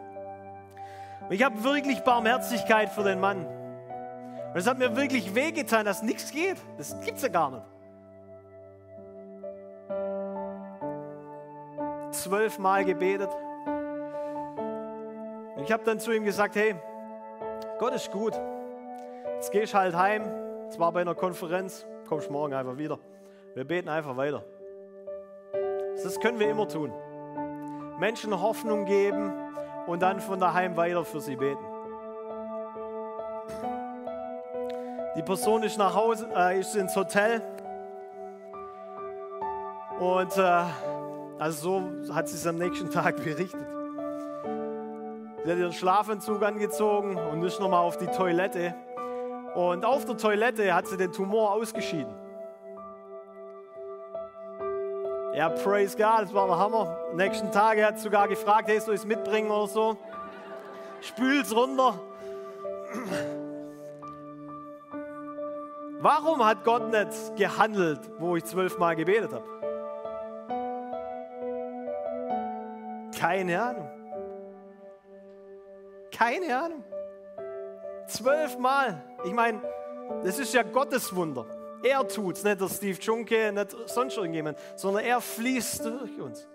Und 1.21 1.33
ich 1.33 1.43
habe 1.43 1.63
wirklich 1.65 2.01
Barmherzigkeit 2.03 2.91
für 2.91 3.05
den 3.05 3.21
Mann. 3.21 3.47
Und 3.47 4.57
es 4.59 4.67
hat 4.67 4.79
mir 4.79 4.97
wirklich 4.97 5.35
wehgetan, 5.35 5.87
dass 5.87 6.03
nichts 6.03 6.31
geht. 6.31 6.57
Das 6.77 7.01
gibt 7.01 7.17
es 7.17 7.23
ja 7.23 7.29
gar 7.29 7.51
nicht. 7.51 7.63
Zwölfmal 12.11 12.85
gebetet. 12.85 13.31
Und 15.57 15.63
ich 15.63 15.73
habe 15.73 15.85
dann 15.85 15.99
zu 15.99 16.13
ihm 16.13 16.25
gesagt, 16.25 16.57
hey, 16.57 16.75
Gott 17.79 17.95
ist 17.95 18.11
gut. 18.13 18.39
Jetzt 19.37 19.51
gehst 19.53 19.75
halt 19.75 19.97
heim, 19.97 20.23
zwar 20.71 20.93
bei 20.93 21.01
einer 21.01 21.15
Konferenz, 21.15 21.87
kommst 22.09 22.31
morgen 22.31 22.53
einfach 22.53 22.77
wieder. 22.77 22.99
Wir 23.55 23.65
beten 23.65 23.89
einfach 23.89 24.17
weiter. 24.17 24.45
Das 26.03 26.21
können 26.21 26.39
wir 26.39 26.51
immer 26.51 26.69
tun. 26.69 26.93
Menschen 28.03 28.41
Hoffnung 28.41 28.85
geben 28.85 29.33
und 29.87 30.03
dann 30.03 30.19
von 30.19 30.41
daheim 30.41 30.77
weiter 30.77 31.05
für 31.05 31.21
sie 31.21 31.37
beten. 31.37 31.65
Die 35.15 35.23
Person 35.23 35.63
ist 35.63 35.79
nach 35.79 35.95
Hause, 35.95 36.29
äh, 36.37 36.59
ist 36.59 36.75
ins 36.75 36.97
Hotel 36.97 37.41
und 40.01 40.37
äh, 40.37 40.65
also 41.39 41.81
so 42.03 42.13
hat 42.13 42.27
sie 42.27 42.35
es 42.35 42.45
am 42.45 42.59
nächsten 42.59 42.91
Tag 42.99 43.23
berichtet. 43.23 43.65
Sie 45.45 45.51
hat 45.53 45.59
ihren 45.59 45.73
Schlafanzug 45.73 46.43
angezogen 46.43 47.17
und 47.17 47.45
ist 47.45 47.61
nochmal 47.61 47.85
auf 47.85 47.99
die 47.99 48.09
Toilette. 48.09 48.75
Und 49.55 49.85
auf 49.85 50.07
der 50.07 50.17
Toilette 50.17 50.75
hat 50.75 50.89
sie 50.89 50.97
den 50.97 51.13
Tumor 51.13 51.53
ausgeschieden. 51.53 52.22
Ja, 55.35 55.49
praise 55.49 55.97
God, 55.97 56.23
das 56.23 56.35
war 56.35 56.47
der 56.47 56.59
Hammer. 56.59 56.99
Am 57.11 57.17
nächsten 57.17 57.51
Tag 57.51 57.83
hat 57.83 57.97
sie 57.97 58.05
sogar 58.05 58.29
gefragt, 58.29 58.69
hey, 58.69 58.79
soll 58.79 58.95
ich 58.95 59.01
es 59.01 59.07
mitbringen 59.07 59.51
oder 59.51 59.67
so? 59.67 59.97
Spül's 61.01 61.55
runter. 61.57 61.99
Warum 66.01 66.45
hat 66.45 66.65
Gott 66.65 66.91
nicht 66.91 67.37
gehandelt, 67.37 68.01
wo 68.19 68.37
ich 68.37 68.45
zwölfmal 68.45 68.95
gebetet 68.95 69.33
habe? 69.33 69.45
Keine 73.19 73.63
Ahnung. 73.63 73.91
Keine 76.15 76.59
Ahnung. 76.59 76.85
Zwölfmal. 78.07 79.03
Ich 79.25 79.33
meine, 79.33 79.63
das 80.25 80.39
ist 80.39 80.53
ja 80.53 80.63
Gottes 80.63 81.15
Wunder. 81.15 81.47
Er 81.83 82.07
tut 82.07 82.37
es, 82.37 82.45
nicht 82.45 82.61
der 82.61 82.69
Steve 82.69 82.99
Junke, 83.01 83.53
nicht 83.53 83.77
sonst 83.87 84.17
irgendjemand, 84.17 84.59
sondern 84.77 85.05
er 85.05 85.21
fließt 85.21 85.85
durch 85.85 86.21
uns. 86.21 86.49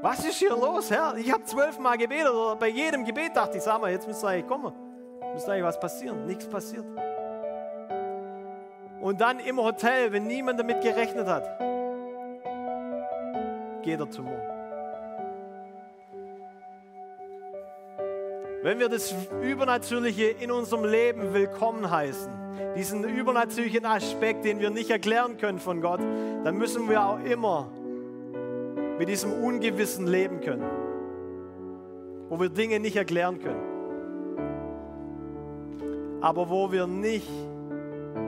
Was 0.00 0.24
ist 0.24 0.36
hier 0.36 0.50
los, 0.50 0.90
Herr? 0.90 1.16
Ich 1.16 1.32
habe 1.32 1.44
zwölfmal 1.44 1.98
gebetet 1.98 2.30
oder 2.30 2.56
bei 2.56 2.68
jedem 2.68 3.04
Gebet 3.04 3.34
dachte 3.34 3.58
ich, 3.58 3.62
sag 3.64 3.80
mal, 3.80 3.90
jetzt 3.90 4.06
müsste 4.06 4.28
eigentlich 4.28 4.46
kommen. 4.46 4.72
Müsste 5.34 5.52
eigentlich 5.52 5.64
was 5.64 5.80
passieren. 5.80 6.24
Nichts 6.24 6.46
passiert. 6.46 6.84
Und 9.00 9.20
dann 9.20 9.40
im 9.40 9.58
Hotel, 9.58 10.12
wenn 10.12 10.26
niemand 10.26 10.58
damit 10.60 10.80
gerechnet 10.80 11.26
hat, 11.26 11.44
geht 13.82 13.98
er 13.98 14.10
zum 14.10 14.26
Mond. 14.26 14.47
Wenn 18.60 18.80
wir 18.80 18.88
das 18.88 19.14
Übernatürliche 19.40 20.30
in 20.40 20.50
unserem 20.50 20.84
Leben 20.84 21.32
willkommen 21.32 21.88
heißen, 21.88 22.32
diesen 22.76 23.04
übernatürlichen 23.04 23.84
Aspekt, 23.84 24.44
den 24.44 24.58
wir 24.58 24.70
nicht 24.70 24.90
erklären 24.90 25.36
können 25.36 25.60
von 25.60 25.80
Gott, 25.80 26.00
dann 26.00 26.58
müssen 26.58 26.88
wir 26.88 27.04
auch 27.04 27.22
immer 27.22 27.70
mit 28.98 29.08
diesem 29.08 29.32
Ungewissen 29.32 30.08
leben 30.08 30.40
können, 30.40 30.68
wo 32.28 32.40
wir 32.40 32.48
Dinge 32.48 32.80
nicht 32.80 32.96
erklären 32.96 33.38
können, 33.38 33.62
aber 36.20 36.50
wo 36.50 36.72
wir 36.72 36.88
nicht 36.88 37.30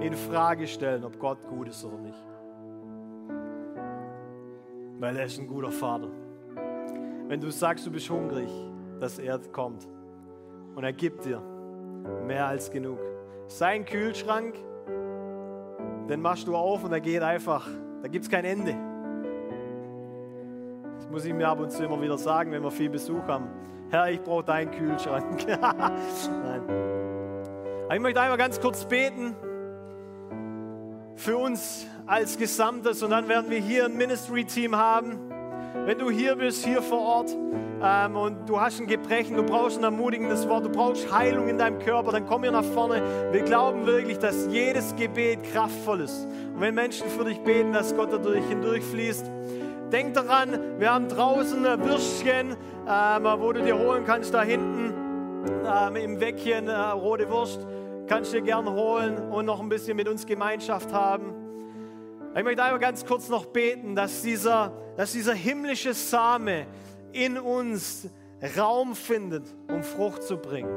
in 0.00 0.14
Frage 0.14 0.68
stellen, 0.68 1.02
ob 1.02 1.18
Gott 1.18 1.38
gut 1.48 1.66
ist 1.66 1.84
oder 1.84 1.98
nicht, 1.98 2.24
weil 5.00 5.16
er 5.16 5.24
ist 5.24 5.40
ein 5.40 5.48
guter 5.48 5.72
Vater. 5.72 6.08
Wenn 7.26 7.40
du 7.40 7.50
sagst, 7.50 7.84
du 7.84 7.90
bist 7.90 8.08
hungrig, 8.08 8.48
dass 9.00 9.18
er 9.18 9.40
kommt 9.40 9.88
und 10.74 10.84
er 10.84 10.92
gibt 10.92 11.24
dir 11.24 11.42
mehr 12.26 12.46
als 12.46 12.70
genug. 12.70 12.98
Sein 13.48 13.84
Kühlschrank, 13.84 14.54
den 16.08 16.20
machst 16.20 16.46
du 16.46 16.56
auf 16.56 16.84
und 16.84 16.92
er 16.92 17.00
geht 17.00 17.22
einfach, 17.22 17.66
da 18.02 18.08
gibt 18.08 18.24
es 18.24 18.30
kein 18.30 18.44
Ende. 18.44 18.76
Das 20.96 21.08
muss 21.08 21.24
ich 21.24 21.34
mir 21.34 21.48
ab 21.48 21.60
und 21.60 21.70
zu 21.72 21.84
immer 21.84 22.00
wieder 22.00 22.18
sagen, 22.18 22.52
wenn 22.52 22.62
wir 22.62 22.70
viel 22.70 22.90
Besuch 22.90 23.26
haben. 23.26 23.48
Herr, 23.90 24.10
ich 24.10 24.22
brauche 24.22 24.44
deinen 24.44 24.70
Kühlschrank. 24.70 25.46
Nein. 25.48 26.62
Aber 27.84 27.94
ich 27.94 28.00
möchte 28.00 28.20
einmal 28.20 28.38
ganz 28.38 28.60
kurz 28.60 28.84
beten 28.84 29.34
für 31.16 31.36
uns 31.36 31.86
als 32.06 32.38
Gesamtes 32.38 33.02
und 33.02 33.10
dann 33.10 33.28
werden 33.28 33.50
wir 33.50 33.58
hier 33.58 33.86
ein 33.86 33.96
Ministry-Team 33.96 34.76
haben. 34.76 35.29
Wenn 35.86 35.98
du 35.98 36.10
hier 36.10 36.36
bist, 36.36 36.64
hier 36.64 36.82
vor 36.82 37.00
Ort, 37.00 37.36
ähm, 37.82 38.16
und 38.16 38.48
du 38.48 38.60
hast 38.60 38.80
ein 38.80 38.86
Gebrechen, 38.86 39.36
du 39.36 39.42
brauchst 39.42 39.78
ein 39.78 39.84
ermutigendes 39.84 40.46
Wort, 40.48 40.66
du 40.66 40.68
brauchst 40.68 41.10
Heilung 41.10 41.48
in 41.48 41.56
deinem 41.56 41.78
Körper, 41.78 42.12
dann 42.12 42.26
komm 42.26 42.42
hier 42.42 42.52
nach 42.52 42.64
vorne. 42.64 43.02
Wir 43.32 43.42
glauben 43.42 43.86
wirklich, 43.86 44.18
dass 44.18 44.46
jedes 44.50 44.94
Gebet 44.96 45.42
kraftvoll 45.44 46.00
ist. 46.00 46.26
Und 46.54 46.60
wenn 46.60 46.74
Menschen 46.74 47.08
für 47.08 47.24
dich 47.24 47.40
beten, 47.40 47.72
dass 47.72 47.96
Gott 47.96 48.12
dadurch 48.12 48.44
hindurchfließt, 48.46 49.30
denk 49.90 50.12
daran, 50.14 50.58
wir 50.78 50.92
haben 50.92 51.08
draußen 51.08 51.64
ein 51.64 51.82
Würstchen, 51.82 52.56
ähm, 52.86 53.24
wo 53.38 53.52
du 53.52 53.62
dir 53.62 53.78
holen 53.78 54.04
kannst, 54.04 54.34
da 54.34 54.42
hinten 54.42 54.92
ähm, 55.66 55.96
im 55.96 56.20
Weckchen, 56.20 56.68
äh, 56.68 56.74
rote 56.74 57.30
Wurst, 57.30 57.66
kannst 58.06 58.32
du 58.32 58.36
dir 58.36 58.42
gern 58.42 58.68
holen 58.68 59.16
und 59.30 59.46
noch 59.46 59.60
ein 59.60 59.70
bisschen 59.70 59.96
mit 59.96 60.08
uns 60.08 60.26
Gemeinschaft 60.26 60.92
haben. 60.92 61.39
Ich 62.36 62.44
möchte 62.44 62.62
einmal 62.62 62.78
ganz 62.78 63.04
kurz 63.04 63.28
noch 63.28 63.46
beten, 63.46 63.96
dass 63.96 64.22
dieser, 64.22 64.72
dass 64.96 65.12
dieser 65.12 65.34
himmlische 65.34 65.94
Same, 65.94 66.66
in 67.12 67.38
uns 67.38 68.08
Raum 68.56 68.94
findet, 68.94 69.42
um 69.68 69.82
Frucht 69.82 70.22
zu 70.22 70.36
bringen. 70.36 70.70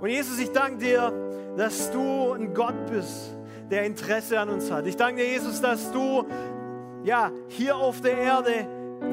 Und 0.00 0.08
Jesus, 0.08 0.40
ich 0.40 0.50
danke 0.50 0.78
dir, 0.78 1.54
dass 1.56 1.90
du 1.92 2.32
ein 2.32 2.52
Gott 2.52 2.86
bist, 2.90 3.36
der 3.70 3.84
Interesse 3.84 4.40
an 4.40 4.48
uns 4.48 4.70
hat. 4.70 4.86
Ich 4.86 4.96
danke 4.96 5.22
dir, 5.22 5.28
Jesus, 5.28 5.60
dass 5.60 5.92
du 5.92 6.26
ja, 7.04 7.30
hier 7.48 7.76
auf 7.76 8.00
der 8.00 8.18
Erde 8.18 8.66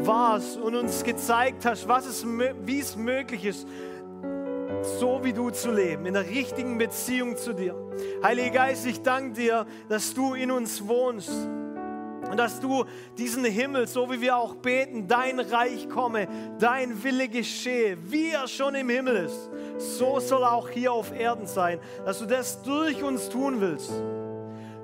warst 0.04 0.58
und 0.58 0.76
uns 0.76 1.04
gezeigt 1.04 1.66
hast, 1.66 1.88
was 1.88 2.08
es, 2.08 2.26
wie 2.26 2.80
es 2.80 2.96
möglich 2.96 3.46
ist, 3.46 3.68
so 4.84 5.24
wie 5.24 5.34
du 5.34 5.50
zu 5.50 5.72
leben, 5.72 6.06
in 6.06 6.14
der 6.14 6.28
richtigen 6.28 6.78
Beziehung 6.78 7.38
zu 7.38 7.54
dir. 7.54 7.76
Heiliger 8.22 8.52
Geist, 8.52 8.86
ich 8.86 9.02
danke 9.02 9.34
dir, 9.34 9.66
dass 9.90 10.14
du 10.14 10.34
in 10.34 10.52
uns 10.52 10.86
wohnst 10.88 11.32
und 12.30 12.38
dass 12.38 12.60
du 12.60 12.86
diesen 13.18 13.46
Himmel, 13.46 13.88
so 13.88 14.12
wie 14.12 14.22
wir 14.22 14.38
auch 14.38 14.56
beten, 14.56 15.08
dein 15.08 15.40
Reich 15.40 15.90
komme, 15.90 16.28
dein 16.60 17.04
Wille 17.04 17.28
geschehe, 17.28 17.98
wie 18.10 18.30
er 18.30 18.48
schon 18.48 18.76
im 18.76 18.90
Himmel 18.90 19.16
ist, 19.18 19.50
so 19.78 20.20
soll 20.20 20.44
er 20.44 20.54
auch 20.54 20.70
hier 20.70 20.94
auf 20.94 21.14
Erden 21.14 21.48
sein, 21.48 21.80
dass 22.06 22.20
du 22.20 22.26
das 22.26 22.62
durch 22.64 23.04
uns 23.04 23.30
tun 23.30 23.62
willst, 23.62 23.92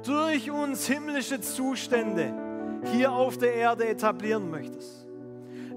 durch 0.06 0.52
uns 0.52 0.88
himmlische 0.88 1.42
Zustände 1.42 2.34
hier 2.94 3.12
auf 3.12 3.38
der 3.38 3.54
Erde 3.54 3.88
etablieren 3.88 4.50
möchtest. 4.50 4.99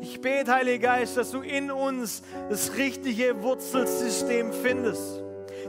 Ich 0.02 0.20
bete, 0.20 0.52
Heiliger 0.52 0.88
Geist, 0.88 1.16
dass 1.16 1.30
du 1.30 1.40
in 1.42 1.70
uns 1.70 2.22
das 2.50 2.76
richtige 2.76 3.42
Wurzelsystem 3.42 4.52
findest 4.52 5.22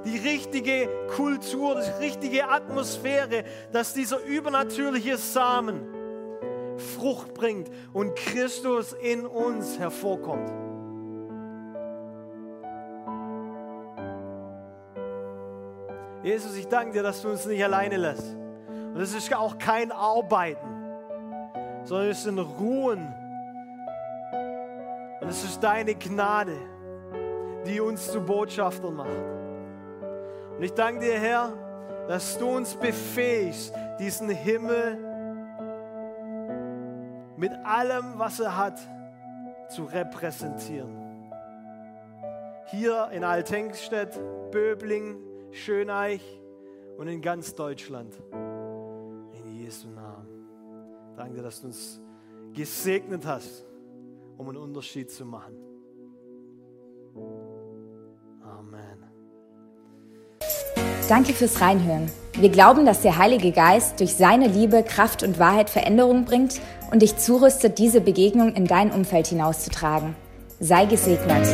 die 0.05 0.17
richtige 0.17 0.89
Kultur, 1.15 1.79
die 1.79 2.03
richtige 2.03 2.49
Atmosphäre, 2.49 3.45
dass 3.71 3.93
dieser 3.93 4.21
übernatürliche 4.23 5.17
Samen 5.17 5.81
Frucht 6.97 7.33
bringt 7.33 7.69
und 7.93 8.15
Christus 8.15 8.93
in 8.93 9.25
uns 9.25 9.79
hervorkommt. 9.79 10.51
Jesus, 16.23 16.55
ich 16.55 16.67
danke 16.67 16.93
dir, 16.93 17.03
dass 17.03 17.21
du 17.21 17.29
uns 17.29 17.45
nicht 17.45 17.63
alleine 17.63 17.97
lässt. 17.97 18.35
Und 18.93 18.99
es 18.99 19.13
ist 19.13 19.33
auch 19.33 19.57
kein 19.57 19.91
Arbeiten, 19.91 20.67
sondern 21.83 22.09
es 22.09 22.19
ist 22.19 22.27
ein 22.27 22.39
Ruhen 22.39 23.13
und 25.23 25.29
es 25.29 25.41
ist 25.45 25.63
deine 25.63 25.95
Gnade, 25.95 26.57
die 27.65 27.79
uns 27.79 28.11
zu 28.11 28.19
Botschaftern 28.19 28.93
macht. 28.95 29.23
Und 30.57 30.61
ich 30.61 30.73
danke 30.73 30.99
dir, 30.99 31.17
Herr, 31.17 31.53
dass 32.09 32.37
du 32.37 32.49
uns 32.49 32.75
befähigst, 32.75 33.73
diesen 33.99 34.29
Himmel 34.29 34.97
mit 37.37 37.53
allem, 37.63 38.19
was 38.19 38.41
er 38.41 38.57
hat, 38.57 38.77
zu 39.69 39.85
repräsentieren. 39.85 41.31
Hier 42.65 43.07
in 43.13 43.23
Altenkstedt, 43.23 44.19
Böbling, 44.51 45.15
Schöneich 45.51 46.21
und 46.97 47.07
in 47.07 47.21
ganz 47.21 47.55
Deutschland. 47.55 48.13
In 49.41 49.53
Jesu 49.53 49.87
Namen. 49.87 50.27
Danke, 51.15 51.41
dass 51.41 51.61
du 51.61 51.67
uns 51.67 52.01
gesegnet 52.53 53.25
hast 53.25 53.65
um 54.37 54.49
einen 54.49 54.57
Unterschied 54.57 55.11
zu 55.11 55.25
machen. 55.25 55.55
Amen. 58.43 59.03
Danke 61.09 61.33
fürs 61.33 61.61
Reinhören. 61.61 62.09
Wir 62.39 62.49
glauben, 62.49 62.85
dass 62.85 63.01
der 63.01 63.17
Heilige 63.17 63.51
Geist 63.51 63.99
durch 63.99 64.15
seine 64.15 64.47
Liebe, 64.47 64.83
Kraft 64.83 65.21
und 65.21 65.37
Wahrheit 65.37 65.69
Veränderung 65.69 66.25
bringt 66.25 66.59
und 66.91 67.01
dich 67.01 67.17
zurüstet, 67.17 67.77
diese 67.77 68.01
Begegnung 68.01 68.55
in 68.55 68.65
dein 68.65 68.91
Umfeld 68.91 69.27
hinauszutragen. 69.27 70.15
Sei 70.59 70.85
gesegnet. 70.85 71.47